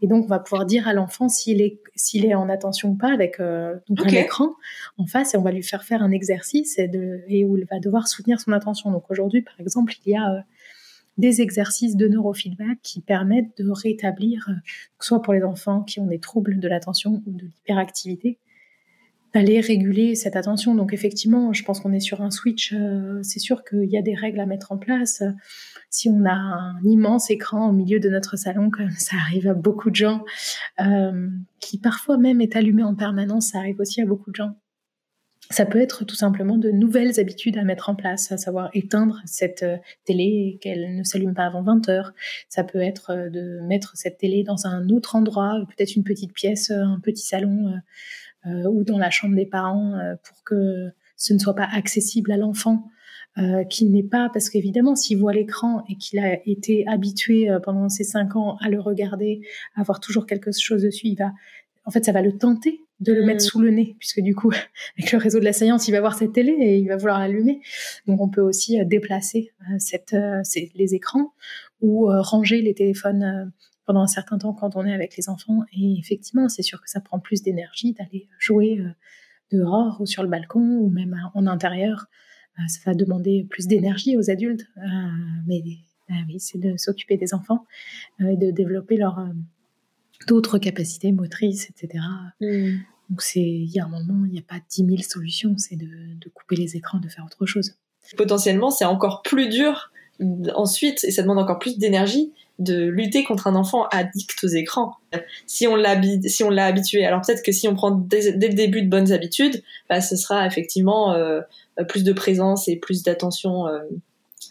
[0.00, 2.94] Et donc, on va pouvoir dire à l'enfant s'il est, s'il est en attention ou
[2.94, 4.54] pas avec donc un écran
[4.96, 7.66] en face et on va lui faire faire un exercice et, de, et où il
[7.70, 8.90] va devoir soutenir son attention.
[8.90, 10.44] Donc aujourd'hui, par exemple, il y a
[11.18, 14.54] des exercices de neurofeedback qui permettent de rétablir, euh,
[15.00, 18.38] soit pour les enfants qui ont des troubles de l'attention ou de l'hyperactivité,
[19.34, 20.74] d'aller réguler cette attention.
[20.74, 22.72] Donc effectivement, je pense qu'on est sur un switch.
[22.72, 25.22] Euh, c'est sûr qu'il y a des règles à mettre en place.
[25.90, 29.54] Si on a un immense écran au milieu de notre salon, comme ça arrive à
[29.54, 30.24] beaucoup de gens,
[30.80, 31.28] euh,
[31.60, 34.54] qui parfois même est allumé en permanence, ça arrive aussi à beaucoup de gens.
[35.50, 39.20] Ça peut être tout simplement de nouvelles habitudes à mettre en place, à savoir éteindre
[39.26, 42.12] cette euh, télé qu'elle ne s'allume pas avant 20 heures.
[42.48, 46.32] Ça peut être euh, de mettre cette télé dans un autre endroit, peut-être une petite
[46.32, 47.74] pièce, euh, un petit salon
[48.44, 52.88] ou dans la chambre des parents pour que ce ne soit pas accessible à l'enfant.
[53.68, 58.04] Qu'il n'est pas, parce qu'évidemment, s'il voit l'écran et qu'il a été habitué pendant ces
[58.04, 59.40] cinq ans à le regarder,
[59.74, 61.32] à avoir toujours quelque chose dessus, il va,
[61.86, 63.48] en fait, ça va le tenter de le mettre mm.
[63.48, 64.50] sous le nez, puisque du coup,
[64.98, 67.20] avec le réseau de la science, il va voir cette télé et il va vouloir
[67.20, 67.60] l'allumer.
[68.06, 70.42] Donc, on peut aussi euh, déplacer euh, cette, euh,
[70.74, 71.32] les écrans
[71.80, 73.52] ou ranger les téléphones
[73.84, 75.60] pendant un certain temps quand on est avec les enfants.
[75.76, 78.82] Et effectivement, c'est sûr que ça prend plus d'énergie d'aller jouer
[79.52, 82.06] dehors ou sur le balcon ou même en intérieur.
[82.66, 84.66] Ça va demander plus d'énergie aux adultes,
[85.46, 85.62] mais
[86.26, 87.66] oui, c'est de s'occuper des enfants
[88.20, 89.28] et de développer leur
[90.26, 92.04] d'autres capacités motrices, etc.
[92.40, 92.78] Mm.
[93.10, 95.76] Donc c'est, il y a un moment, il n'y a pas 10 000 solutions, c'est
[95.76, 95.86] de,
[96.34, 97.74] couper les écrans, de faire autre chose.
[98.16, 99.90] Potentiellement, c'est encore plus dur
[100.54, 104.94] ensuite, et ça demande encore plus d'énergie, de lutter contre un enfant addict aux écrans.
[105.46, 108.54] Si on l'a si on l'a habitué, alors peut-être que si on prend dès, le
[108.54, 111.42] début de bonnes habitudes, bah, ce sera effectivement euh,
[111.88, 113.80] plus de présence et plus d'attention euh,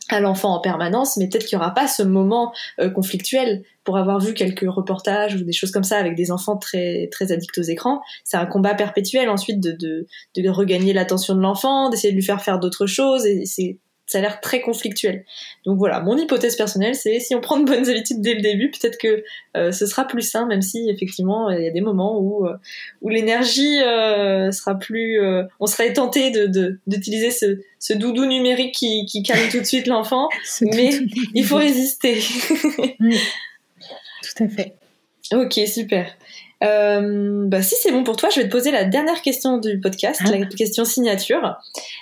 [0.09, 3.63] à l'enfant en permanence, mais peut-être qu'il n'y aura pas ce moment euh, conflictuel.
[3.83, 7.31] Pour avoir vu quelques reportages ou des choses comme ça avec des enfants très très
[7.31, 11.89] addicts aux écrans, c'est un combat perpétuel ensuite de, de, de regagner l'attention de l'enfant,
[11.89, 13.77] d'essayer de lui faire faire d'autres choses, et c'est
[14.07, 15.25] ça a l'air très conflictuel.
[15.65, 18.69] Donc voilà, mon hypothèse personnelle, c'est si on prend de bonnes habitudes dès le début,
[18.69, 19.23] peut-être que
[19.57, 22.55] euh, ce sera plus sain, même si effectivement il y a des moments où euh,
[23.01, 25.19] où l'énergie euh, sera plus,
[25.59, 29.87] on serait tenté de d'utiliser ce, ce doudou numérique qui, qui calme tout de suite
[29.87, 30.29] l'enfant,
[30.61, 30.91] mais
[31.33, 32.19] il faut résister.
[34.21, 34.73] Tout à fait.
[35.33, 36.15] Ok, super.
[36.63, 39.79] Euh, bah, si c'est bon pour toi, je vais te poser la dernière question du
[39.79, 40.31] podcast, ah.
[40.31, 41.57] la question signature.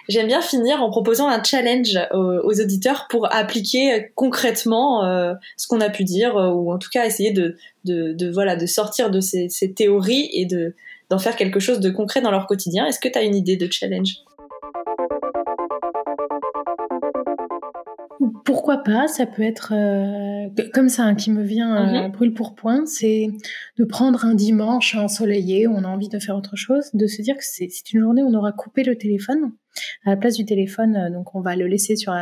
[0.10, 5.82] J'aime bien finir en proposant un challenge aux, auditeurs pour appliquer concrètement euh, ce qu'on
[5.82, 9.10] a pu dire, euh, ou en tout cas essayer de, de, de voilà, de sortir
[9.10, 10.76] de ces, ces théories et de
[11.10, 12.86] d'en faire quelque chose de concret dans leur quotidien.
[12.86, 14.16] Est-ce que tu as une idée de challenge?
[18.54, 22.12] Pourquoi pas Ça peut être euh, comme ça hein, qui me vient euh, mhm.
[22.12, 23.32] brûle pour point, c'est
[23.80, 27.36] de prendre un dimanche ensoleillé on a envie de faire autre chose, de se dire
[27.36, 29.54] que c'est une journée où on aura coupé le téléphone.
[30.06, 32.14] À la place du téléphone, euh, donc on va le laisser sur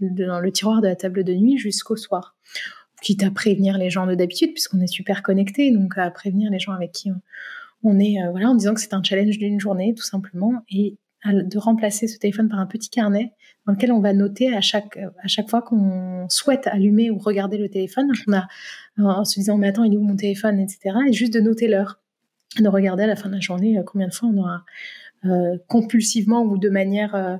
[0.00, 2.34] dans le tiroir de la table de nuit jusqu'au soir.
[3.00, 6.58] Quitte à prévenir les gens de d'habitude, puisqu'on est super connectés, donc à prévenir les
[6.58, 7.12] gens avec qui
[7.84, 11.58] on, est, voilà, en disant que c'est un challenge d'une journée, tout simplement, et de
[11.58, 13.34] remplacer ce téléphone par un petit carnet
[13.66, 17.58] dans lequel on va noter à chaque, à chaque fois qu'on souhaite allumer ou regarder
[17.58, 18.46] le téléphone, on a,
[18.98, 20.96] en se disant, mais attends, il est où mon téléphone, etc.
[21.08, 22.00] Et juste de noter l'heure,
[22.58, 24.64] de regarder à la fin de la journée euh, combien de fois on aura
[25.24, 27.36] euh, compulsivement ou de manière euh,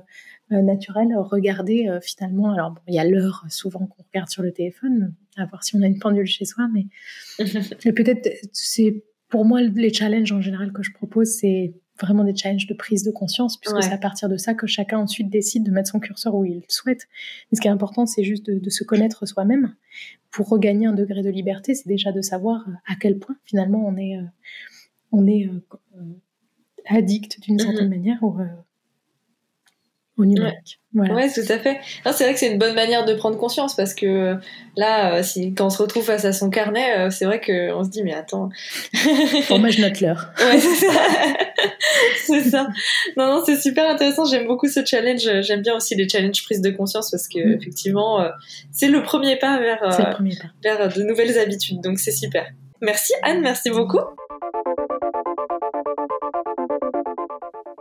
[0.49, 2.53] naturelle regardé finalement.
[2.53, 5.75] Alors, bon, il y a l'heure souvent qu'on regarde sur le téléphone, à voir si
[5.75, 6.85] on a une pendule chez soi, mais
[7.91, 12.67] peut-être c'est pour moi les challenges en général que je propose, c'est vraiment des challenges
[12.67, 15.71] de prise de conscience, puisque c'est à partir de ça que chacun ensuite décide de
[15.71, 17.07] mettre son curseur où il souhaite.
[17.51, 19.75] Mais ce qui est important, c'est juste de, se connaître soi-même.
[20.31, 23.95] Pour regagner un degré de liberté, c'est déjà de savoir à quel point finalement on
[23.95, 24.23] est, euh,
[25.11, 26.01] on est euh,
[26.85, 27.89] addict d'une certaine mm-hmm.
[27.89, 28.45] manière ou, euh,
[30.17, 30.79] au numérique.
[30.93, 31.07] Ouais.
[31.09, 31.29] Voilà.
[31.29, 31.79] tout à fait.
[32.05, 34.35] C'est vrai que c'est une bonne manière de prendre conscience parce que
[34.75, 37.83] là, euh, si, quand on se retrouve face à son carnet, euh, c'est vrai qu'on
[37.83, 38.49] se dit, mais attends.
[39.49, 40.31] bon, moi, je note l'heure.
[40.39, 40.93] Ouais, c'est ça.
[42.25, 42.67] c'est ça.
[43.15, 44.25] Non, non, c'est super intéressant.
[44.25, 45.41] J'aime beaucoup ce challenge.
[45.41, 47.53] J'aime bien aussi les challenges prise de conscience parce que, mm.
[47.53, 48.29] effectivement, euh,
[48.71, 50.77] c'est le premier pas vers, le premier pas.
[50.77, 51.81] vers de nouvelles habitudes.
[51.81, 52.47] Donc, c'est super.
[52.81, 53.41] Merci, Anne.
[53.41, 53.99] Merci beaucoup.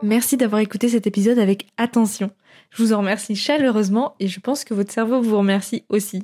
[0.06, 2.30] Merci d'avoir écouté cet épisode avec attention.
[2.70, 6.22] Je vous en remercie chaleureusement et je pense que votre cerveau vous remercie aussi.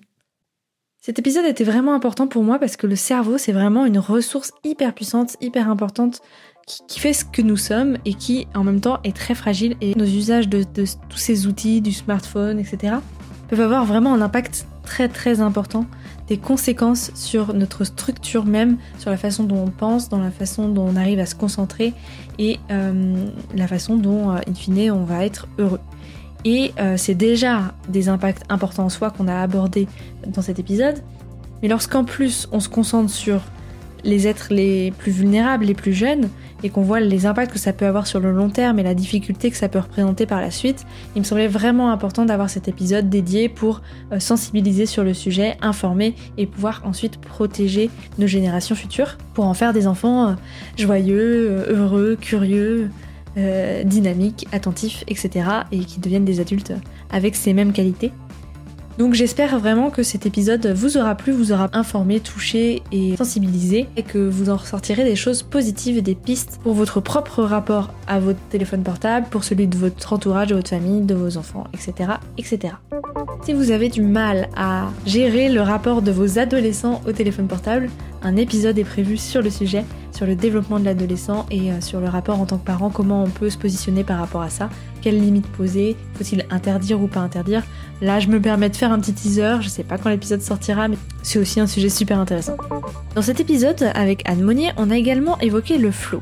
[1.00, 4.52] Cet épisode était vraiment important pour moi parce que le cerveau, c'est vraiment une ressource
[4.62, 6.20] hyper puissante, hyper importante,
[6.68, 9.74] qui, fait ce que nous sommes et qui, en même temps, est très fragile.
[9.80, 12.94] Et nos usages de, de tous ces outils, du smartphone, etc.,
[13.48, 15.86] peuvent avoir vraiment un impact très très important
[16.32, 20.70] des conséquences sur notre structure même, sur la façon dont on pense, dans la façon
[20.70, 21.92] dont on arrive à se concentrer
[22.38, 25.80] et euh, la façon dont, euh, in fine, on va être heureux.
[26.46, 29.86] Et euh, c'est déjà des impacts importants en soi qu'on a abordés
[30.26, 31.02] dans cet épisode.
[31.60, 33.42] Mais lorsqu'en plus on se concentre sur
[34.02, 36.30] les êtres les plus vulnérables, les plus jeunes,
[36.62, 38.94] et qu'on voit les impacts que ça peut avoir sur le long terme et la
[38.94, 42.68] difficulté que ça peut représenter par la suite, il me semblait vraiment important d'avoir cet
[42.68, 43.80] épisode dédié pour
[44.12, 49.54] euh, sensibiliser sur le sujet, informer et pouvoir ensuite protéger nos générations futures pour en
[49.54, 50.32] faire des enfants euh,
[50.76, 52.90] joyeux, euh, heureux, curieux,
[53.84, 55.46] dynamiques, attentifs, etc.
[55.72, 56.74] et qui deviennent des adultes
[57.10, 58.12] avec ces mêmes qualités.
[58.98, 63.88] Donc j'espère vraiment que cet épisode vous aura plu, vous aura informé, touché et sensibilisé
[63.96, 67.92] et que vous en ressortirez des choses positives et des pistes pour votre propre rapport
[68.06, 71.64] à votre téléphone portable, pour celui de votre entourage, de votre famille, de vos enfants,
[71.72, 72.12] etc.
[72.36, 72.74] etc.
[73.44, 77.88] Si vous avez du mal à gérer le rapport de vos adolescents au téléphone portable,
[78.22, 82.00] un épisode est prévu sur le sujet, sur le développement de l'adolescent et euh, sur
[82.00, 84.68] le rapport en tant que parent, comment on peut se positionner par rapport à ça,
[85.00, 87.62] quelles limites poser, faut-il interdire ou pas interdire.
[88.00, 90.88] Là, je me permets de faire un petit teaser, je sais pas quand l'épisode sortira,
[90.88, 92.56] mais c'est aussi un sujet super intéressant.
[93.14, 96.20] Dans cet épisode, avec Anne Monnier, on a également évoqué le flow.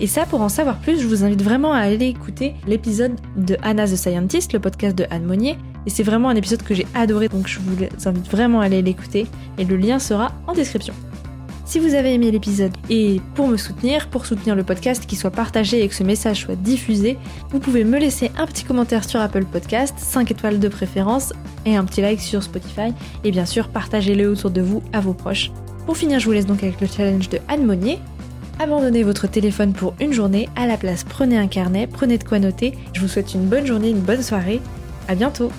[0.00, 3.58] Et ça, pour en savoir plus, je vous invite vraiment à aller écouter l'épisode de
[3.62, 5.58] Anna the Scientist, le podcast de Anne Monnier.
[5.86, 8.80] Et c'est vraiment un épisode que j'ai adoré, donc je vous invite vraiment à aller
[8.80, 9.26] l'écouter.
[9.58, 10.94] Et le lien sera en description.
[11.70, 15.30] Si vous avez aimé l'épisode et pour me soutenir, pour soutenir le podcast, qu'il soit
[15.30, 17.16] partagé et que ce message soit diffusé,
[17.50, 21.32] vous pouvez me laisser un petit commentaire sur Apple Podcast, 5 étoiles de préférence
[21.64, 22.92] et un petit like sur Spotify.
[23.22, 25.52] Et bien sûr, partagez-le autour de vous à vos proches.
[25.86, 28.00] Pour finir, je vous laisse donc avec le challenge de Anne Monnier.
[28.58, 32.40] Abandonnez votre téléphone pour une journée, à la place prenez un carnet, prenez de quoi
[32.40, 32.76] noter.
[32.94, 34.60] Je vous souhaite une bonne journée, une bonne soirée.
[35.06, 35.52] À bientôt